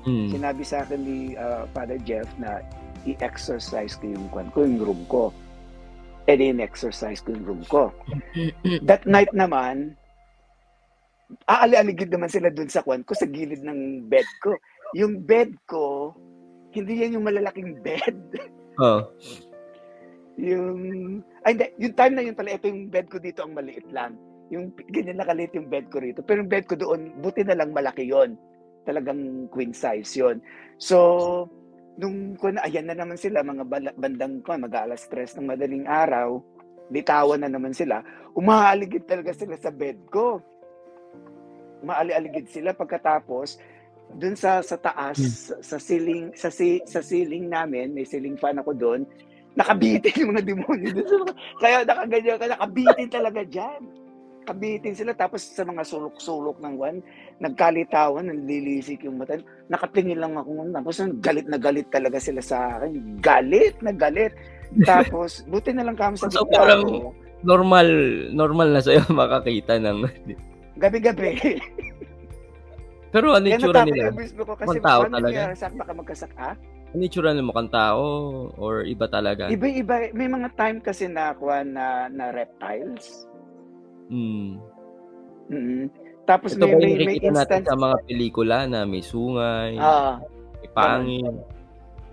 Mm. 0.03 0.27
sinabi 0.33 0.63
sa 0.65 0.81
akin 0.83 0.99
ni 0.99 1.37
uh, 1.37 1.69
Father 1.71 2.01
Jeff 2.01 2.27
na 2.41 2.59
i-exercise 3.05 3.95
ko 3.97 4.09
yung 4.09 4.27
kwan 4.33 4.49
ko, 4.51 4.65
yung 4.65 4.81
room 4.81 5.01
ko. 5.05 5.29
E 6.25 6.33
di 6.33 6.49
in-exercise 6.49 7.21
ko 7.21 7.37
yung 7.37 7.45
room 7.45 7.63
ko. 7.69 7.93
That 8.89 9.05
night 9.05 9.29
naman, 9.31 9.93
aali-aligid 11.45 12.09
naman 12.09 12.29
sila 12.29 12.49
dun 12.49 12.69
sa 12.69 12.81
kwan 12.81 13.05
ko, 13.05 13.13
sa 13.13 13.29
gilid 13.29 13.61
ng 13.61 14.09
bed 14.09 14.27
ko. 14.41 14.57
Yung 14.97 15.21
bed 15.25 15.53
ko, 15.69 16.13
hindi 16.73 17.01
yan 17.01 17.21
yung 17.21 17.27
malalaking 17.27 17.81
bed. 17.81 18.17
Oh. 18.75 19.07
yung, 20.35 21.23
ay 21.47 21.55
hindi, 21.55 21.71
yung 21.79 21.95
time 21.95 22.11
na 22.11 22.27
yun 22.27 22.35
pala, 22.35 22.59
ito 22.59 22.67
yung 22.67 22.91
bed 22.91 23.07
ko 23.07 23.23
dito 23.23 23.39
ang 23.39 23.55
maliit 23.55 23.87
lang. 23.95 24.19
Yung 24.51 24.75
ganyan 24.91 25.15
nakaliit 25.15 25.55
yung 25.55 25.71
bed 25.71 25.87
ko 25.87 26.03
rito. 26.03 26.19
Pero 26.19 26.43
yung 26.43 26.51
bed 26.51 26.67
ko 26.67 26.75
doon, 26.75 27.15
buti 27.23 27.47
na 27.47 27.55
lang 27.55 27.71
malaki 27.71 28.03
yon 28.03 28.35
Talagang 28.83 29.47
queen 29.47 29.71
size 29.71 30.11
yon 30.19 30.43
So, 30.75 31.47
nung 31.95 32.35
kung 32.35 32.59
ayan 32.59 32.87
na 32.87 32.95
naman 32.95 33.15
sila, 33.15 33.43
mga 33.43 33.95
bandang 33.95 34.43
ko, 34.43 34.55
mag-alas 34.59 35.07
stress 35.07 35.35
ng 35.35 35.47
madaling 35.47 35.87
araw, 35.87 36.39
bitawan 36.91 37.41
na 37.41 37.49
naman 37.49 37.71
sila, 37.71 38.03
umaaligid 38.35 39.07
talaga 39.07 39.31
sila 39.31 39.55
sa 39.55 39.71
bed 39.71 39.97
ko. 40.11 40.43
Umaali-aligid 41.85 42.51
sila 42.51 42.75
pagkatapos, 42.75 43.59
dun 44.13 44.37
sa 44.37 44.61
sa 44.61 44.77
taas 44.77 45.17
sa, 45.17 45.55
sa 45.59 45.77
ceiling 45.81 46.29
sa 46.37 46.53
si, 46.53 46.77
sa 46.85 47.01
ceiling 47.01 47.49
namin 47.49 47.89
may 47.89 48.05
ceiling 48.05 48.37
fan 48.37 48.61
ako 48.61 48.77
doon 48.77 49.01
nakabitin 49.57 50.13
yung 50.21 50.31
mga 50.35 50.45
demonyo 50.45 50.89
doon 50.93 51.25
kaya 51.63 51.81
nakaganyan 51.81 52.37
ka 52.37 52.47
nakabitin 52.53 53.09
talaga 53.09 53.41
diyan 53.41 53.81
kabitin 54.45 54.93
sila 54.93 55.11
tapos 55.17 55.41
sa 55.43 55.65
mga 55.65 55.81
sulok-sulok 55.83 56.61
ng 56.61 56.73
wan 56.77 57.01
nagkalitawan 57.41 58.29
nanlilisik 58.29 59.01
yung 59.03 59.17
mata 59.17 59.41
nakatingin 59.67 60.21
lang 60.21 60.37
ako 60.37 60.69
tapos 60.71 61.01
galit 61.19 61.49
na 61.49 61.57
galit 61.57 61.89
talaga 61.89 62.21
sila 62.21 62.39
sa 62.39 62.77
akin 62.79 63.19
galit 63.19 63.75
na 63.81 63.91
galit 63.91 64.31
tapos 64.89 65.41
buti 65.49 65.73
na 65.73 65.83
lang 65.89 65.97
kami 65.97 66.15
sa 66.15 66.29
So, 66.29 66.45
parang- 66.45 66.85
ko. 66.85 67.11
Normal, 67.45 67.85
normal 68.33 68.73
na 68.73 68.81
sa'yo 68.81 69.05
makakita 69.13 69.77
ng... 69.77 70.09
gabi-gabi 70.81 71.61
Pero 73.13 73.31
ano 73.31 73.45
yung 73.47 73.61
tsura 73.63 73.87
nila? 73.87 74.11
Mukhang 74.11 74.83
tao 74.83 74.99
paano 75.07 75.15
talaga. 75.15 75.29
nangyari 75.31 75.55
sa 75.55 75.65
akin, 75.71 75.77
baka 75.79 75.93
magkasak 75.93 76.33
ah 76.35 76.55
Ano 76.91 76.99
yung 76.99 77.13
tsura 77.13 77.31
nila? 77.31 77.47
Mukhang 77.47 77.71
tao? 77.71 78.03
Or 78.59 78.83
iba 78.83 79.07
talaga? 79.07 79.47
Iba-iba. 79.47 80.11
May 80.11 80.27
mga 80.27 80.51
time 80.57 80.83
kasi 80.83 81.07
na 81.07 81.31
kuha 81.31 81.63
na, 81.63 82.11
na 82.11 82.35
reptiles. 82.35 83.23
Hmm. 84.09 84.61
mm 85.49 85.85
Tapos 86.25 86.57
Ito 86.57 86.65
may, 86.65 86.73
may, 86.73 86.73
yung 86.73 86.81
may 86.81 87.05
nakikita 87.21 87.31
natin 87.37 87.61
instance. 87.61 87.67
sa 87.69 87.77
mga 87.77 87.95
pelikula 88.09 88.57
na 88.65 88.79
may 88.81 89.03
sungay, 89.05 89.77
Ah, 89.77 90.17
may 90.57 90.69
pangin? 90.73 91.33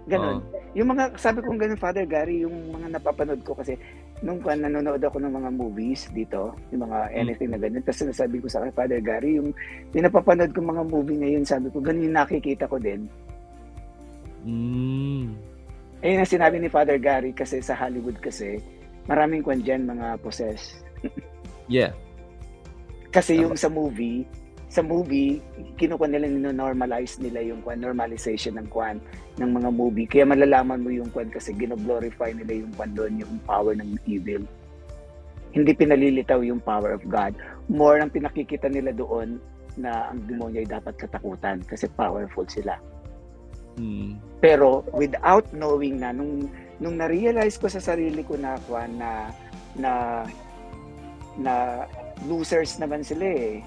ganun. 0.05 0.44
Oh. 0.44 0.61
Yung 0.76 0.88
mga, 0.92 1.16
sabi 1.16 1.40
kong 1.40 1.57
ganun, 1.61 1.81
Father 1.81 2.05
Gary, 2.05 2.44
yung 2.44 2.52
mga 2.72 3.00
napapanood 3.00 3.40
ko 3.40 3.57
kasi 3.57 3.76
nung 4.20 4.37
kuha 4.40 4.52
nanonood 4.52 5.00
ako 5.00 5.16
ng 5.16 5.33
mga 5.33 5.50
movies 5.57 6.12
dito, 6.12 6.52
yung 6.72 6.85
mga 6.88 7.09
anything 7.16 7.50
na 7.52 7.61
ganun. 7.61 7.81
Tapos 7.81 8.05
sinasabi 8.05 8.37
ko 8.44 8.46
sa 8.52 8.61
akin, 8.61 8.76
Father 8.76 9.00
Gary, 9.00 9.40
yung, 9.40 9.57
yung 9.96 10.05
napapanood 10.05 10.52
ko 10.52 10.61
mga 10.61 10.85
movie 10.92 11.16
ngayon, 11.16 11.44
sabi 11.48 11.72
ko, 11.72 11.81
ganun 11.81 12.12
yung 12.12 12.16
nakikita 12.20 12.68
ko 12.68 12.76
din. 12.76 13.09
Hmm. 14.44 15.33
Ayun 16.05 16.20
ang 16.20 16.28
sinabi 16.28 16.61
ni 16.61 16.68
Father 16.68 17.00
Gary 17.00 17.33
kasi 17.33 17.64
sa 17.64 17.72
Hollywood 17.78 18.20
kasi, 18.20 18.61
maraming 19.09 19.40
kwan 19.40 19.64
dyan, 19.64 19.88
mga 19.88 20.20
possessed. 20.20 20.85
Yeah. 21.72 21.96
Kasi 23.08 23.40
Tama. 23.40 23.42
yung 23.48 23.54
sa 23.56 23.72
movie, 23.72 24.28
sa 24.72 24.80
movie, 24.80 25.37
kinukuha 25.76 26.08
nila, 26.08 26.28
nino-normalize 26.32 27.20
nila 27.20 27.44
yung 27.44 27.61
kwan, 27.61 27.80
normalization 27.80 28.56
ng 28.56 28.72
kwan, 28.72 29.00
ng 29.37 29.50
mga 29.52 29.68
movie. 29.68 30.08
Kaya 30.08 30.24
malalaman 30.24 30.80
mo 30.80 30.88
yung 30.88 31.12
kwan 31.12 31.28
kasi 31.28 31.52
gino-glorify 31.52 32.32
nila 32.32 32.64
yung 32.64 32.72
kwan 32.72 32.96
doon, 32.96 33.20
yung 33.20 33.37
power 33.44 33.76
ng 33.76 34.00
evil. 34.08 34.40
Hindi 35.52 35.76
pinalilitaw 35.76 36.40
yung 36.40 36.64
power 36.64 36.96
of 36.96 37.04
God. 37.04 37.37
More 37.68 38.00
ang 38.00 38.08
pinakikita 38.08 38.72
nila 38.72 38.96
doon 38.96 39.37
na 39.76 40.08
ang 40.08 40.24
demonyo 40.24 40.64
ay 40.64 40.68
dapat 40.68 40.96
katakutan 40.96 41.61
kasi 41.68 41.88
powerful 41.92 42.48
sila. 42.48 42.80
Hmm. 43.76 44.16
Pero 44.40 44.88
without 44.96 45.44
knowing 45.52 46.00
na, 46.00 46.16
nung, 46.16 46.48
nung 46.80 46.96
na-realize 46.96 47.61
ko 47.61 47.68
sa 47.68 47.80
sarili 47.80 48.24
ko 48.24 48.40
na 48.40 48.56
kwan 48.64 48.96
na, 48.96 49.28
na, 49.76 50.24
na 51.38 51.86
losers 52.26 52.76
naman 52.76 53.00
sila 53.00 53.24
eh. 53.24 53.64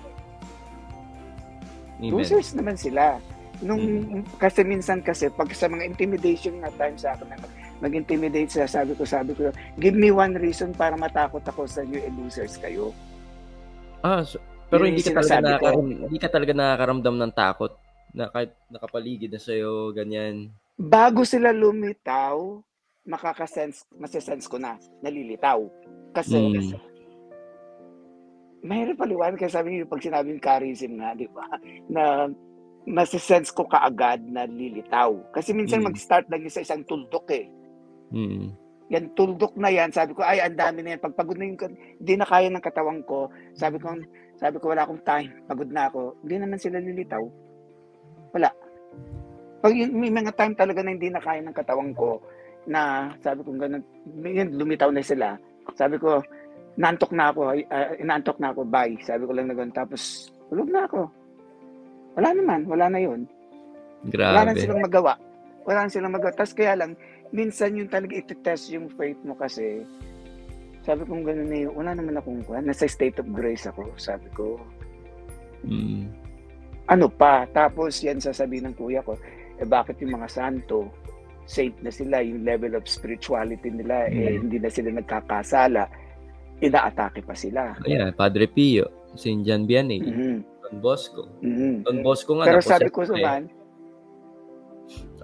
Amen. 1.99 2.11
Losers 2.11 2.53
naman 2.53 2.75
sila. 2.75 3.17
Nung 3.63 3.79
kasi 4.35 4.67
minsan 4.67 4.99
kasi 4.99 5.31
pag 5.31 5.47
sa 5.55 5.71
mga 5.71 5.87
intimidation 5.87 6.59
na 6.59 6.67
time 6.75 6.99
sa 6.99 7.15
akin 7.15 7.31
na 7.31 7.39
mag- 7.39 7.55
mag-intimidate 7.75 8.51
sila, 8.51 8.67
sabi 8.67 8.95
ko, 8.95 9.03
sabi 9.07 9.31
ko, 9.35 9.51
give 9.79 9.95
me 9.95 10.11
one 10.11 10.35
reason 10.35 10.75
para 10.75 10.95
matakot 10.95 11.43
ako 11.43 11.67
sa 11.67 11.83
inyo, 11.83 11.99
eh, 12.03 12.11
losers 12.11 12.59
kayo. 12.59 12.91
Ah, 14.03 14.23
so- 14.23 14.43
pero 14.67 14.83
Yun 14.87 14.95
hindi 14.95 15.03
ka 15.03 15.21
talaga 15.21 15.39
nakakaram, 15.39 15.87
hindi 15.87 16.19
ka 16.19 16.29
talaga 16.31 16.53
nakakaramdam 16.55 17.15
ng 17.15 17.33
takot 17.35 17.73
na 18.15 18.31
kahit 18.31 18.51
nakapaligid 18.71 19.31
na 19.31 19.41
sa'yo, 19.41 19.91
ganyan. 19.91 20.51
Bago 20.75 21.27
sila 21.27 21.51
lumitaw, 21.51 22.59
makakasense, 23.05 23.85
masisense 23.95 24.47
ko 24.47 24.57
na, 24.57 24.79
nalilitaw. 25.03 25.67
Kasi, 26.15 26.35
Mm. 26.35 26.79
Mahirap 28.65 28.97
paliwanag 28.97 29.37
kasi 29.37 29.53
sabi 29.53 29.77
niyo 29.77 29.85
pag 29.85 30.01
sinabi 30.01 30.33
yung 30.33 30.43
charism 30.43 30.97
nga, 30.97 31.13
di 31.13 31.29
ba? 31.29 31.45
Na 31.93 32.25
masisense 32.85 33.49
ko 33.49 33.65
kaagad 33.65 34.21
na 34.29 34.45
lilitaw. 34.45 35.33
Kasi 35.33 35.57
minsan 35.57 35.81
Mm. 35.81 35.89
mag-start 35.89 36.29
lang 36.29 36.45
sa 36.49 36.61
isang 36.61 36.85
tuldok 36.85 37.25
eh. 37.33 37.49
Mm. 38.13 38.53
Yan, 38.93 39.05
tuldok 39.17 39.57
na 39.57 39.73
yan. 39.73 39.89
Sabi 39.89 40.13
ko, 40.13 40.21
ay, 40.21 40.37
ang 40.37 40.53
dami 40.53 40.85
na 40.85 40.93
yan. 40.93 41.01
Pag 41.01 41.17
pagod 41.17 41.33
na 41.33 41.49
yung, 41.49 41.57
hindi 41.97 42.13
na 42.13 42.29
kaya 42.29 42.45
ng 42.53 42.61
katawan 42.61 43.01
ko. 43.01 43.33
Sabi 43.57 43.81
ko, 43.81 43.97
sabi 44.37 44.61
ko, 44.61 44.69
wala 44.69 44.85
akong 44.85 45.01
time. 45.01 45.33
Pagod 45.49 45.73
na 45.73 45.89
ako. 45.89 46.13
Hindi 46.21 46.35
naman 46.37 46.61
sila 46.61 46.77
lilitaw. 46.77 47.25
Wala. 48.37 48.53
Pag 49.65 49.73
yun, 49.73 49.89
may 49.97 50.13
mga 50.13 50.37
time 50.37 50.53
talaga 50.53 50.85
na 50.85 50.93
hindi 50.93 51.09
na 51.09 51.17
kaya 51.17 51.41
ng 51.41 51.57
katawan 51.57 51.89
ko, 51.97 52.21
na 52.69 53.09
sabi 53.25 53.41
ko, 53.41 53.49
ganun, 53.57 53.81
yun, 54.21 54.53
lumitaw 54.53 54.93
na 54.93 55.01
sila. 55.01 55.33
Sabi 55.73 55.97
ko, 55.97 56.21
naantok 56.75 57.11
na 57.15 57.31
ako, 57.31 57.41
ay, 57.55 57.61
ah, 57.71 57.95
inaantok 57.95 58.37
na 58.39 58.51
ako, 58.51 58.67
bye. 58.67 58.95
Sabi 59.03 59.23
ko 59.23 59.31
lang 59.31 59.47
na 59.47 59.55
ganun. 59.55 59.75
Tapos, 59.75 60.31
tulog 60.51 60.67
na 60.67 60.87
ako. 60.87 61.07
Wala 62.15 62.29
naman, 62.35 62.67
wala 62.67 62.85
na 62.91 62.99
yun. 62.99 63.27
Wala 64.11 64.45
na 64.45 64.53
Grabe. 64.53 64.61
silang 64.61 64.83
magawa. 64.83 65.13
Wala 65.65 65.79
na 65.87 65.89
silang 65.91 66.15
magawa. 66.15 66.31
Tapos 66.35 66.53
kaya 66.53 66.77
lang, 66.77 66.93
minsan 67.33 67.75
yung 67.75 67.89
talaga 67.89 68.15
iti-test 68.15 68.71
yung 68.71 68.87
faith 68.93 69.19
mo 69.25 69.33
kasi, 69.35 69.81
sabi 70.85 71.01
kong 71.07 71.25
gano'n 71.25 71.49
na 71.49 71.57
yun, 71.65 71.73
wala 71.73 71.91
naman 71.97 72.19
akong 72.19 72.45
kuha. 72.45 72.61
Nasa 72.61 72.85
state 72.85 73.17
of 73.17 73.27
grace 73.33 73.65
ako. 73.65 73.89
Sabi 73.97 74.29
ko, 74.35 74.61
Mm. 75.65 76.05
ano 76.85 77.09
pa? 77.09 77.49
Tapos 77.49 77.97
yan 78.05 78.21
sasabihin 78.21 78.69
ng 78.69 78.77
kuya 78.77 79.01
ko, 79.01 79.17
eh 79.57 79.65
bakit 79.65 79.97
yung 80.05 80.13
mga 80.21 80.29
santo, 80.29 80.93
saint 81.49 81.73
na 81.81 81.89
sila, 81.89 82.21
yung 82.21 82.45
level 82.45 82.77
of 82.77 82.85
spirituality 82.85 83.73
nila, 83.73 84.05
eh 84.13 84.37
Mm. 84.37 84.45
hindi 84.45 84.57
na 84.61 84.69
sila 84.69 84.93
nagkakasala, 84.93 85.89
inaatake 86.63 87.19
pa 87.23 87.35
sila. 87.35 87.75
Ayan, 87.83 88.15
Padre 88.15 88.47
Pio, 88.47 88.87
St. 89.15 89.43
John 89.43 89.67
Vianney, 89.67 89.99
Mhm. 89.99 90.35
Don 90.65 90.75
Bosco. 90.81 91.27
Mhm. 91.43 91.83
Don 91.83 91.99
Bosco 92.01 92.31
nga, 92.39 92.45
Pero 92.47 92.61
sabi 92.63 92.89
ko 92.89 93.03
na 93.05 93.15
naman, 93.15 93.43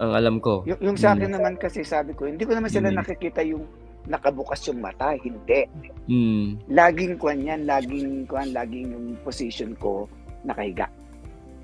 Ang 0.01 0.11
alam 0.17 0.35
ko. 0.41 0.65
Yung, 0.65 0.81
yung 0.81 0.97
sa 0.97 1.13
akin 1.13 1.29
mm. 1.29 1.35
naman 1.37 1.53
kasi 1.53 1.85
sabi 1.85 2.17
ko, 2.17 2.25
hindi 2.25 2.41
ko 2.41 2.57
naman 2.57 2.73
sila 2.73 2.89
mm. 2.89 2.97
nakikita 2.97 3.45
yung 3.45 3.69
nakabukas 4.09 4.65
yung 4.65 4.81
mata, 4.81 5.13
hindi. 5.13 5.69
Mm. 6.09 6.57
Laging 6.73 7.13
kuan 7.21 7.45
yan, 7.45 7.69
laging 7.69 8.25
kuan, 8.25 8.49
laging 8.49 8.89
yung 8.89 9.13
position 9.21 9.77
ko 9.77 10.09
nakahiga. 10.41 10.89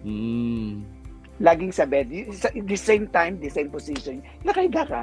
Mm. 0.06 0.86
Laging 1.41 1.73
sa 1.73 1.89
bed, 1.89 2.13
the 2.53 2.77
same 2.77 3.10
time, 3.10 3.41
the 3.41 3.49
same 3.49 3.73
position, 3.73 4.21
nakahiga 4.45 4.86
ka. 4.86 5.01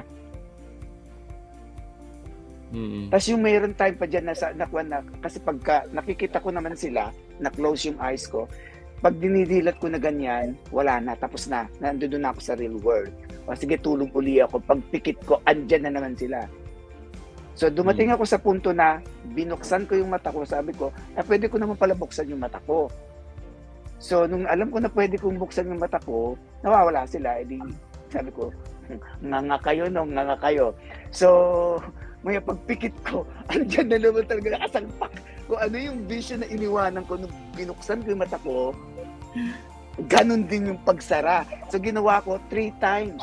Mm-hmm. 2.72 3.05
Tapos 3.12 3.27
yung 3.29 3.42
mayroon 3.44 3.74
time 3.77 3.96
pa 3.98 4.07
dyan 4.09 4.24
na, 4.31 4.35
sa, 4.35 4.55
na, 4.57 4.64
na, 4.64 4.98
kasi 5.20 5.38
pagka 5.42 5.85
nakikita 5.92 6.40
ko 6.40 6.48
naman 6.55 6.79
sila, 6.79 7.12
na 7.42 7.50
close 7.50 7.90
yung 7.90 7.98
eyes 8.00 8.24
ko, 8.31 8.46
pag 9.05 9.20
dinidilat 9.20 9.77
ko 9.83 9.92
na 9.92 10.00
ganyan, 10.00 10.57
wala 10.72 10.96
na, 11.03 11.12
tapos 11.18 11.50
na, 11.50 11.68
nandoon 11.83 12.24
na 12.24 12.33
ako 12.33 12.40
sa 12.40 12.57
real 12.57 12.79
world. 12.81 13.12
O 13.44 13.53
sige, 13.53 13.77
tulog 13.77 14.09
uli 14.16 14.40
ako. 14.40 14.64
Pag 14.64 14.81
pikit 14.88 15.20
ko, 15.29 15.44
andyan 15.44 15.85
na 15.85 16.00
naman 16.00 16.16
sila. 16.16 16.48
So 17.55 17.70
dumating 17.70 18.11
mm. 18.11 18.14
ako 18.18 18.24
sa 18.27 18.42
punto 18.42 18.74
na 18.74 18.98
binuksan 19.31 19.87
ko 19.87 19.94
yung 19.94 20.11
mata 20.11 20.35
ko, 20.35 20.42
sabi 20.42 20.74
ko, 20.74 20.90
ah, 21.14 21.22
pwede 21.22 21.46
ko 21.46 21.57
naman 21.62 21.79
pala 21.79 21.94
buksan 21.94 22.27
yung 22.27 22.42
mata 22.42 22.59
ko. 22.66 22.90
So 24.03 24.27
nung 24.27 24.44
alam 24.50 24.74
ko 24.74 24.83
na 24.83 24.90
pwede 24.90 25.16
kong 25.22 25.38
buksan 25.38 25.70
yung 25.70 25.79
mata 25.79 26.03
ko, 26.03 26.35
nawawala 26.66 27.07
sila. 27.07 27.38
Edi 27.38 27.62
sabi 28.11 28.31
ko, 28.35 28.50
nga 29.31 29.38
nga 29.38 29.59
kayo 29.62 29.87
no, 29.87 30.03
nga 30.11 30.35
nga 30.35 30.38
kayo. 30.42 30.74
So 31.14 31.29
may 32.24 32.40
pagpikit 32.40 32.96
ko, 33.04 33.28
andyan 33.52 33.92
na 33.92 34.00
naman 34.00 34.24
talaga 34.24 34.56
nakasalpak. 34.56 35.12
Kung 35.44 35.60
ano 35.60 35.76
yung 35.76 35.98
vision 36.08 36.40
na 36.40 36.48
iniwanan 36.48 37.04
ko 37.04 37.20
nung 37.20 37.34
binuksan 37.52 38.00
ko 38.00 38.16
yung 38.16 38.24
mata 38.24 38.40
ko, 38.40 38.72
ganun 40.08 40.48
din 40.48 40.72
yung 40.72 40.80
pagsara. 40.82 41.44
So 41.68 41.76
ginawa 41.76 42.24
ko 42.24 42.40
three 42.48 42.72
times. 42.80 43.20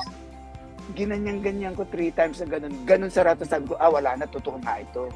Ginanyan-ganyan 0.93 1.73
ko 1.73 1.83
three 1.89 2.13
times 2.13 2.37
na 2.45 2.47
ganun. 2.47 2.77
Ganun 2.85 3.09
sarata 3.09 3.41
sabi 3.41 3.73
ko, 3.73 3.75
ah 3.81 3.89
wala 3.89 4.13
na, 4.13 4.29
totoo 4.29 4.61
na 4.61 4.85
ito. 4.85 5.09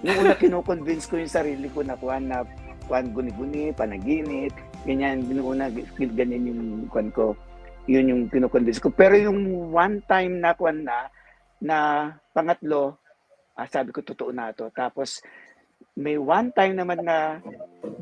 Yung 0.00 0.16
una 0.24 0.32
kinukonvince 0.32 1.04
ko 1.04 1.20
yung 1.20 1.30
sarili 1.30 1.68
ko 1.68 1.84
na 1.84 2.00
kuhan 2.00 2.32
na 2.32 2.40
kuhan 2.88 3.12
guni-guni, 3.12 3.74
panaginip, 3.76 4.54
ganyan, 4.88 5.28
binuuna, 5.28 5.68
ganyan 5.98 6.48
yung 6.48 6.62
kuhan 6.88 7.12
ko. 7.12 7.36
Yun 7.84 8.10
yung 8.10 8.22
kinukonvince 8.32 8.80
ko. 8.80 8.88
Pero 8.88 9.12
yung 9.18 9.70
one 9.76 10.00
time 10.08 10.40
na 10.40 10.56
kuhan 10.56 10.88
na, 10.88 11.12
na 11.60 11.76
pangatlo, 12.32 12.96
ah, 13.56 13.68
sabi 13.68 13.90
ko 13.90 14.04
totoo 14.04 14.30
na 14.30 14.52
to. 14.52 14.68
Tapos 14.70 15.24
may 15.96 16.20
one 16.20 16.52
time 16.52 16.76
naman 16.76 17.00
na 17.00 17.40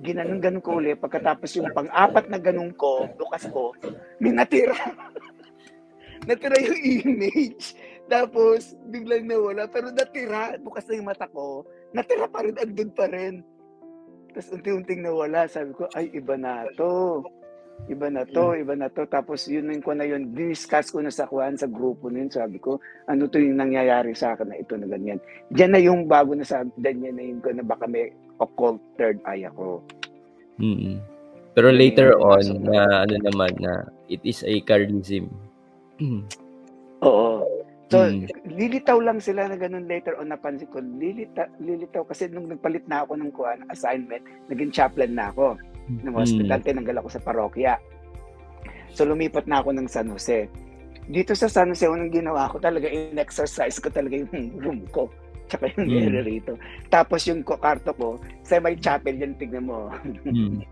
ginanon 0.03 0.43
ganun 0.43 0.63
ko 0.63 0.83
ulit 0.83 0.99
pagkatapos 0.99 1.55
yung 1.59 1.71
pang-apat 1.71 2.27
na 2.27 2.43
ganun 2.43 2.75
ko, 2.75 3.07
bukas 3.15 3.47
ko, 3.49 3.71
may 4.19 4.35
natira. 4.35 4.75
natira 6.29 6.59
yung 6.59 7.07
image. 7.07 7.79
Tapos 8.05 8.77
biglang 8.91 9.25
nawala 9.25 9.71
pero 9.71 9.89
natira 9.95 10.59
bukas 10.61 10.85
na 10.91 10.99
yung 10.99 11.09
mata 11.09 11.31
ko. 11.31 11.65
Natira 11.95 12.27
pa 12.27 12.43
rin 12.43 12.59
andun 12.59 12.91
pa 12.93 13.07
rin. 13.09 13.41
Tapos 14.35 14.51
unti-unting 14.51 15.01
nawala. 15.07 15.47
Sabi 15.47 15.73
ko, 15.79 15.87
ay 15.95 16.11
iba 16.11 16.35
na 16.35 16.67
to 16.75 17.23
iba 17.85 18.09
na 18.09 18.25
to, 18.25 18.57
iba 18.57 18.73
na 18.73 18.89
to. 18.89 19.05
Tapos 19.05 19.45
yun 19.45 19.69
yung 19.69 19.85
ko 19.85 19.93
na 19.93 20.09
yun, 20.09 20.33
discuss 20.33 20.89
ko 20.89 21.05
na 21.05 21.13
sa 21.13 21.29
kuhan 21.29 21.57
sa 21.57 21.69
grupo 21.69 22.09
nun. 22.09 22.33
Sabi 22.33 22.57
ko, 22.57 22.81
ano 23.05 23.29
to 23.29 23.37
yung 23.37 23.61
nangyayari 23.61 24.17
sa 24.17 24.33
akin 24.33 24.49
na 24.49 24.57
ito 24.57 24.75
na 24.77 24.89
ganyan. 24.89 25.21
Diyan 25.53 25.73
na 25.73 25.81
yung 25.81 26.01
bago 26.09 26.33
na 26.33 26.47
sabi, 26.47 26.73
niya 26.81 27.13
na 27.13 27.25
yun 27.25 27.41
ko 27.45 27.53
na 27.53 27.65
baka 27.65 27.85
may 27.85 28.09
occult 28.41 28.81
third 28.97 29.21
eye 29.29 29.45
ako. 29.45 29.85
Mm-hmm. 30.57 30.97
Pero 31.55 31.69
later 31.71 32.19
on, 32.19 32.45
na 32.67 33.07
ano 33.07 33.15
naman 33.21 33.53
na 33.63 33.87
it 34.11 34.19
is 34.27 34.43
a 34.43 34.59
charism. 34.67 35.31
Oo. 37.07 37.47
So, 37.93 38.01
mm. 38.01 38.27
lilitaw 38.49 38.97
lang 38.99 39.21
sila 39.23 39.47
na 39.47 39.61
ganun 39.61 39.87
later 39.87 40.19
on 40.19 40.33
napansin 40.33 40.67
ko. 40.73 40.83
Lilita, 40.83 41.47
lilitaw 41.63 42.03
kasi 42.09 42.27
nung 42.27 42.51
nagpalit 42.51 42.83
na 42.91 43.07
ako 43.07 43.13
ng 43.21 43.31
kuhan, 43.31 43.61
assignment, 43.71 44.25
naging 44.51 44.73
chaplain 44.75 45.15
na 45.15 45.31
ako 45.31 45.55
ng 45.89 46.17
hospital, 46.17 46.59
mm. 46.61 46.67
tinanggal 46.67 46.97
ako 47.01 47.09
sa 47.13 47.21
parokya. 47.21 47.75
So 48.95 49.05
lumipat 49.05 49.45
na 49.51 49.61
ako 49.61 49.75
ng 49.75 49.89
San 49.91 50.09
Jose. 50.09 50.49
Dito 51.05 51.37
sa 51.37 51.51
San 51.51 51.75
Jose, 51.75 51.85
unang 51.85 52.15
ginawa 52.15 52.49
ko 52.49 52.57
talaga, 52.57 52.89
in-exercise 52.89 53.77
ko 53.83 53.93
talaga 53.93 54.17
yung 54.17 54.33
room 54.65 54.81
ko. 54.89 55.11
Tsaka 55.51 55.69
yung 55.77 55.93
mm. 55.93 56.01
area 56.09 56.23
rito. 56.25 56.53
Tapos 56.89 57.29
yung 57.29 57.45
kwarto 57.45 57.93
ko, 57.93 58.17
sa 58.41 58.57
may 58.63 58.81
chapel 58.81 59.13
yan, 59.13 59.37
tignan 59.37 59.69
mo. 59.69 59.93
mm. 60.25 60.65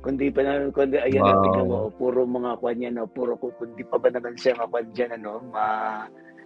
kundi 0.00 0.30
pa 0.30 0.40
na, 0.46 0.70
kundi, 0.70 0.96
ayan, 1.02 1.24
wow. 1.26 1.42
tignan 1.42 1.66
mo, 1.66 1.78
puro 1.98 2.22
mga 2.22 2.52
kwan 2.62 2.78
yan, 2.78 2.94
no, 2.96 3.10
puro, 3.10 3.34
kundi 3.36 3.82
pa 3.82 3.98
ba 3.98 4.08
naman 4.08 4.38
siya 4.38 4.54
mga 4.54 4.70
kwan 4.70 4.86
dyan, 4.94 5.10
ano, 5.18 5.32
ma, 5.50 5.66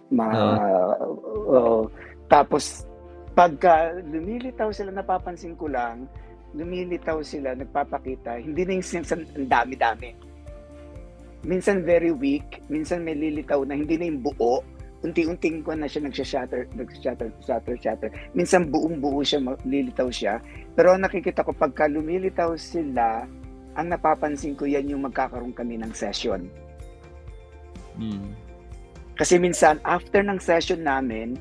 ma, 0.09 0.25
uh. 0.27 0.91
uh, 1.53 1.83
tapos, 2.27 2.83
pagka 3.37 3.95
lumilitaw 4.01 4.73
sila, 4.73 4.89
napapansin 4.89 5.53
ko 5.55 5.69
lang, 5.69 6.09
lumilitaw 6.55 7.19
sila, 7.19 7.53
nagpapakita, 7.53 8.39
hindi 8.39 8.63
na 8.63 8.79
yung 8.79 8.87
minsan 8.87 9.21
ang 9.35 9.49
dami-dami. 9.51 10.09
Minsan 11.45 11.85
very 11.85 12.09
weak, 12.09 12.63
minsan 12.71 13.05
may 13.05 13.13
lilitaw 13.13 13.61
na 13.67 13.77
hindi 13.77 13.99
na 13.99 14.09
yung 14.09 14.23
buo, 14.23 14.63
unti-unting 15.05 15.61
ko 15.61 15.77
na 15.77 15.85
siya 15.85 16.07
nagsha-shatter, 16.09 16.65
nagsha-shatter, 16.73 17.29
shatter, 17.45 17.75
shatter. 17.77 18.09
Minsan 18.33 18.73
buong-buo 18.73 19.21
siya, 19.21 19.43
lilitaw 19.61 20.09
siya. 20.09 20.41
Pero 20.73 20.97
nakikita 20.97 21.45
ko, 21.45 21.53
pagka 21.53 21.85
lumilitaw 21.85 22.57
sila, 22.57 23.29
ang 23.75 23.87
napapansin 23.91 24.57
ko 24.57 24.65
yan 24.65 24.89
yung 24.89 25.05
magkakaroon 25.05 25.53
kami 25.53 25.77
ng 25.77 25.93
session. 25.93 26.49
Mm. 28.01 28.33
Kasi 29.13 29.37
minsan, 29.37 29.77
after 29.85 30.25
ng 30.25 30.41
session 30.41 30.81
namin, 30.81 31.37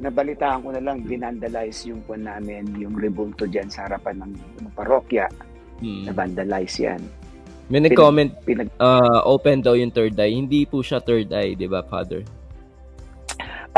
nabalitaan 0.00 0.64
ko 0.64 0.68
na 0.72 0.80
lang, 0.80 1.04
binandalize 1.04 1.84
yung 1.86 2.00
po 2.08 2.16
namin, 2.16 2.72
yung 2.80 2.96
rebulto 2.96 3.44
dyan 3.44 3.68
sa 3.68 3.86
harapan 3.86 4.24
ng, 4.24 4.32
ng 4.64 4.68
parokya. 4.72 5.28
Hmm. 5.84 6.08
Nabandalize 6.08 6.76
yan. 6.80 7.00
May 7.70 7.84
nag-comment, 7.84 8.34
pinag, 8.42 8.72
uh, 8.82 9.22
open 9.28 9.62
daw 9.62 9.78
yung 9.78 9.94
third 9.94 10.18
eye. 10.18 10.34
Hindi 10.34 10.66
po 10.66 10.82
siya 10.82 10.98
third 10.98 11.30
eye, 11.30 11.54
di 11.54 11.70
ba, 11.70 11.84
Father? 11.86 12.26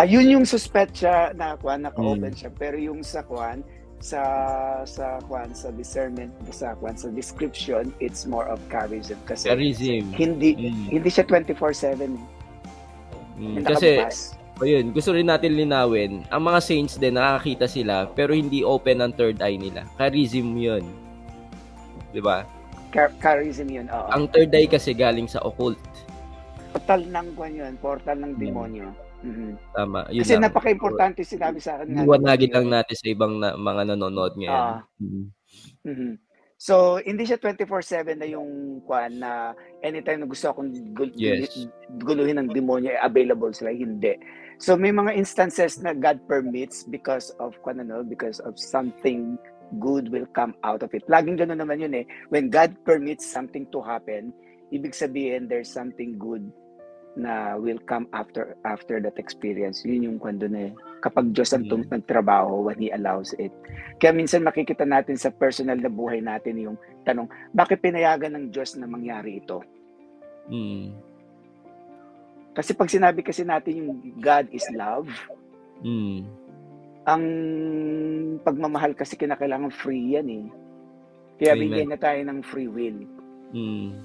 Ayun 0.01 0.25
uh, 0.25 0.33
yung 0.39 0.47
suspetsa 0.49 1.37
na 1.37 1.59
kwan, 1.61 1.85
naka-open 1.85 2.33
hmm. 2.33 2.39
siya. 2.39 2.51
Pero 2.57 2.81
yung 2.81 3.05
sa 3.05 3.21
kwan, 3.27 3.61
sa 4.03 4.23
sa 4.83 5.23
kwan 5.31 5.55
sa 5.55 5.71
discernment 5.71 6.35
sa 6.51 6.75
kwan 6.75 6.99
sa 6.99 7.07
description 7.15 7.95
it's 8.03 8.27
more 8.27 8.51
of 8.51 8.59
charism 8.67 9.15
kasi 9.31 9.47
charism 9.47 10.11
hindi 10.11 10.59
mm. 10.59 10.91
hindi 10.91 11.07
siya 11.07 11.23
24/7 11.23 12.11
mm. 13.39 13.63
kasi 13.63 14.03
o 14.61 14.67
yun, 14.69 14.93
gusto 14.93 15.17
rin 15.17 15.29
natin 15.29 15.57
linawin, 15.57 16.27
ang 16.29 16.43
mga 16.45 16.61
saints 16.61 17.01
din, 17.01 17.17
nakakita 17.17 17.65
sila, 17.65 18.11
pero 18.13 18.37
hindi 18.37 18.61
open 18.61 19.01
ang 19.01 19.13
third 19.17 19.41
eye 19.41 19.57
nila. 19.57 19.89
Charism 19.97 20.55
yun. 20.57 20.85
Ba? 22.21 22.45
Char- 22.93 23.17
charism 23.19 23.73
yun, 23.73 23.89
oo. 23.89 24.09
Ang 24.13 24.29
third 24.29 24.53
eye 24.53 24.69
kasi 24.69 24.93
galing 24.93 25.27
sa 25.27 25.41
occult. 25.41 25.81
Portal 26.73 27.05
ng 27.09 27.29
kwan 27.37 27.53
yun, 27.57 27.73
portal 27.81 28.19
ng 28.21 28.37
demonyo. 28.37 28.93
Mm-hmm. 29.23 29.51
Tama. 29.73 30.01
Yun 30.11 30.23
kasi 30.27 30.35
lang. 30.35 30.45
napaka-importante 30.51 31.21
sinabi 31.23 31.59
sa 31.63 31.79
akin. 31.79 32.05
Iwanagin 32.05 32.53
lang 32.53 32.67
natin 32.69 32.97
sa 32.99 33.07
ibang 33.07 33.39
na, 33.39 33.55
mga 33.55 33.95
nanonood 33.95 34.35
ngayon. 34.35 34.53
Uh, 34.53 34.81
mm-hmm. 34.99 35.25
Mm-hmm. 35.87 36.13
So, 36.63 37.03
hindi 37.03 37.27
siya 37.27 37.43
24/7 37.43 38.23
na 38.23 38.29
yung 38.31 38.79
kwan 38.87 39.19
na 39.19 39.51
anytime 39.83 40.23
na 40.23 40.31
gusto 40.31 40.47
akong 40.47 40.71
gul- 40.95 41.11
yes. 41.19 41.67
guluhin 41.99 42.39
ng 42.39 42.55
demonyo 42.55 42.95
available 43.03 43.51
sila 43.51 43.75
hindi. 43.75 44.15
So 44.63 44.79
may 44.79 44.95
mga 44.95 45.19
instances 45.19 45.83
na 45.83 45.91
God 45.91 46.23
permits 46.31 46.87
because 46.87 47.35
of 47.43 47.59
kwan 47.67 47.83
ano, 47.83 48.07
because 48.07 48.39
of 48.47 48.55
something 48.55 49.35
good 49.83 50.07
will 50.15 50.31
come 50.39 50.55
out 50.63 50.87
of 50.87 50.95
it. 50.95 51.03
Laging 51.11 51.35
ganoon 51.35 51.59
naman 51.59 51.83
yun 51.83 51.99
eh. 51.99 52.07
When 52.31 52.47
God 52.47 52.79
permits 52.87 53.27
something 53.27 53.67
to 53.75 53.83
happen, 53.83 54.31
ibig 54.71 54.95
sabihin 54.95 55.51
there's 55.51 55.67
something 55.67 56.15
good 56.15 56.47
na 57.13 57.61
will 57.61 57.81
come 57.85 58.09
after 58.17 58.57
after 58.65 58.97
that 58.97 59.21
experience. 59.21 59.85
Yun 59.85 60.09
yung 60.09 60.19
kwento 60.19 60.49
na 60.49 60.71
eh. 60.71 60.73
Kapag 61.05 61.37
Diyos 61.37 61.53
ang 61.53 61.69
tum- 61.69 61.85
mm. 61.85 61.93
nagtrabaho 61.93 62.65
when 62.69 62.79
He 62.81 62.89
allows 62.89 63.37
it. 63.37 63.53
Kaya 64.01 64.17
minsan 64.17 64.47
makikita 64.47 64.89
natin 64.89 65.21
sa 65.21 65.29
personal 65.29 65.77
na 65.77 65.93
buhay 65.93 66.25
natin 66.25 66.57
yung 66.57 66.77
tanong, 67.05 67.29
bakit 67.53 67.85
pinayagan 67.85 68.33
ng 68.33 68.47
Diyos 68.49 68.79
na 68.81 68.89
mangyari 68.89 69.45
ito? 69.45 69.61
Mm. 70.49 70.97
Kasi 72.53 72.73
pag 72.77 72.89
sinabi 72.89 73.21
kasi 73.21 73.45
natin 73.45 73.85
yung 73.85 73.91
God 74.17 74.49
is 74.53 74.65
love, 74.73 75.09
mm. 75.85 76.25
ang 77.05 77.25
pagmamahal 78.41 78.97
kasi 78.97 79.21
kinakailangan 79.21 79.73
free 79.73 80.17
yan 80.17 80.29
eh. 80.33 80.47
Kaya 81.37 81.53
Amen. 81.59 81.63
bigyan 81.69 81.91
na 81.93 82.01
tayo 82.01 82.21
ng 82.25 82.41
free 82.41 82.71
will. 82.73 83.05
Mm. 83.53 84.01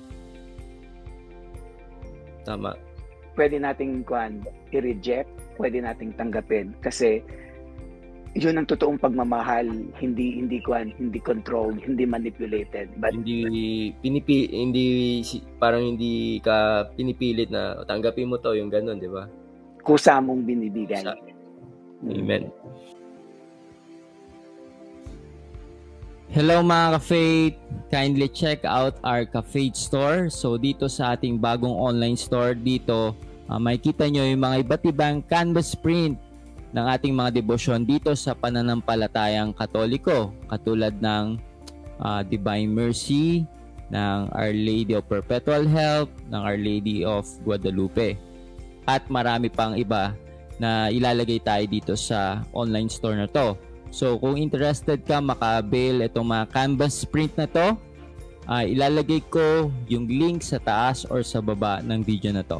Tama 2.43 2.96
pwede 3.37 3.61
nating 3.61 4.03
kuan 4.03 4.41
i-reject, 4.73 5.29
pwede 5.61 5.85
nating 5.85 6.17
tanggapin 6.17 6.73
kasi 6.81 7.21
yun 8.37 8.59
ang 8.59 8.69
totoong 8.69 9.01
pagmamahal, 9.01 9.65
hindi 9.97 10.37
hindi 10.37 10.61
kwan, 10.61 10.93
hindi 11.01 11.17
controlled, 11.17 11.81
hindi 11.81 12.05
manipulated. 12.05 12.93
But 13.01 13.17
hindi 13.17 13.89
pinipi 13.97 14.51
hindi 14.51 14.87
parang 15.57 15.95
hindi 15.95 16.37
ka 16.45 16.89
pinipilit 16.93 17.49
na 17.49 17.81
tanggapin 17.85 18.29
mo 18.29 18.37
to, 18.37 18.53
yung 18.53 18.69
ganun, 18.69 19.01
di 19.01 19.09
ba? 19.09 19.25
Kusa 19.81 20.21
mong 20.21 20.43
binibigay. 20.45 21.01
Kusa. 21.01 21.15
Amen. 22.13 22.53
Hello 26.27 26.59
mga 26.61 26.99
ka-faith! 26.99 27.55
Kindly 27.89 28.27
check 28.29 28.61
out 28.67 28.99
our 29.01 29.23
ka-faith 29.25 29.73
store. 29.73 30.29
So 30.29 30.59
dito 30.59 30.85
sa 30.91 31.17
ating 31.17 31.41
bagong 31.41 31.73
online 31.73 32.19
store 32.19 32.53
dito, 32.53 33.17
uh, 33.49 33.59
makikita 33.59 34.07
nyo 34.07 34.23
yung 34.27 34.43
mga 34.43 34.57
iba't 34.63 34.83
ibang 34.87 35.17
canvas 35.25 35.73
print 35.75 36.19
ng 36.75 36.85
ating 36.85 37.15
mga 37.15 37.39
debosyon 37.41 37.87
dito 37.87 38.11
sa 38.13 38.35
pananampalatayang 38.35 39.55
katoliko 39.55 40.35
katulad 40.51 40.93
ng 40.99 41.39
uh, 42.03 42.21
Divine 42.27 42.69
Mercy, 42.69 43.47
ng 43.87 44.27
Our 44.35 44.51
Lady 44.51 44.93
of 44.93 45.07
Perpetual 45.07 45.63
Help, 45.65 46.11
ng 46.27 46.41
Our 46.43 46.59
Lady 46.59 47.07
of 47.07 47.23
Guadalupe. 47.47 48.19
At 48.87 49.07
marami 49.07 49.51
pang 49.51 49.75
iba 49.75 50.15
na 50.59 50.91
ilalagay 50.91 51.39
tayo 51.43 51.63
dito 51.69 51.93
sa 51.95 52.43
online 52.51 52.91
store 52.91 53.15
na 53.19 53.27
to. 53.29 53.55
So 53.91 54.19
kung 54.19 54.35
interested 54.35 55.07
ka 55.07 55.23
makabail 55.23 56.03
itong 56.03 56.27
mga 56.27 56.45
canvas 56.51 57.07
print 57.07 57.31
na 57.39 57.47
to, 57.47 57.79
uh, 58.47 58.63
ilalagay 58.63 59.23
ko 59.31 59.71
yung 59.87 60.07
link 60.07 60.43
sa 60.43 60.59
taas 60.59 61.07
or 61.07 61.23
sa 61.23 61.39
baba 61.39 61.79
ng 61.79 62.03
video 62.03 62.35
na 62.35 62.43
to. 62.43 62.59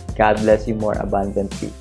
God 0.21 0.37
bless 0.37 0.67
you 0.67 0.75
more 0.75 0.93
abundantly. 0.93 1.73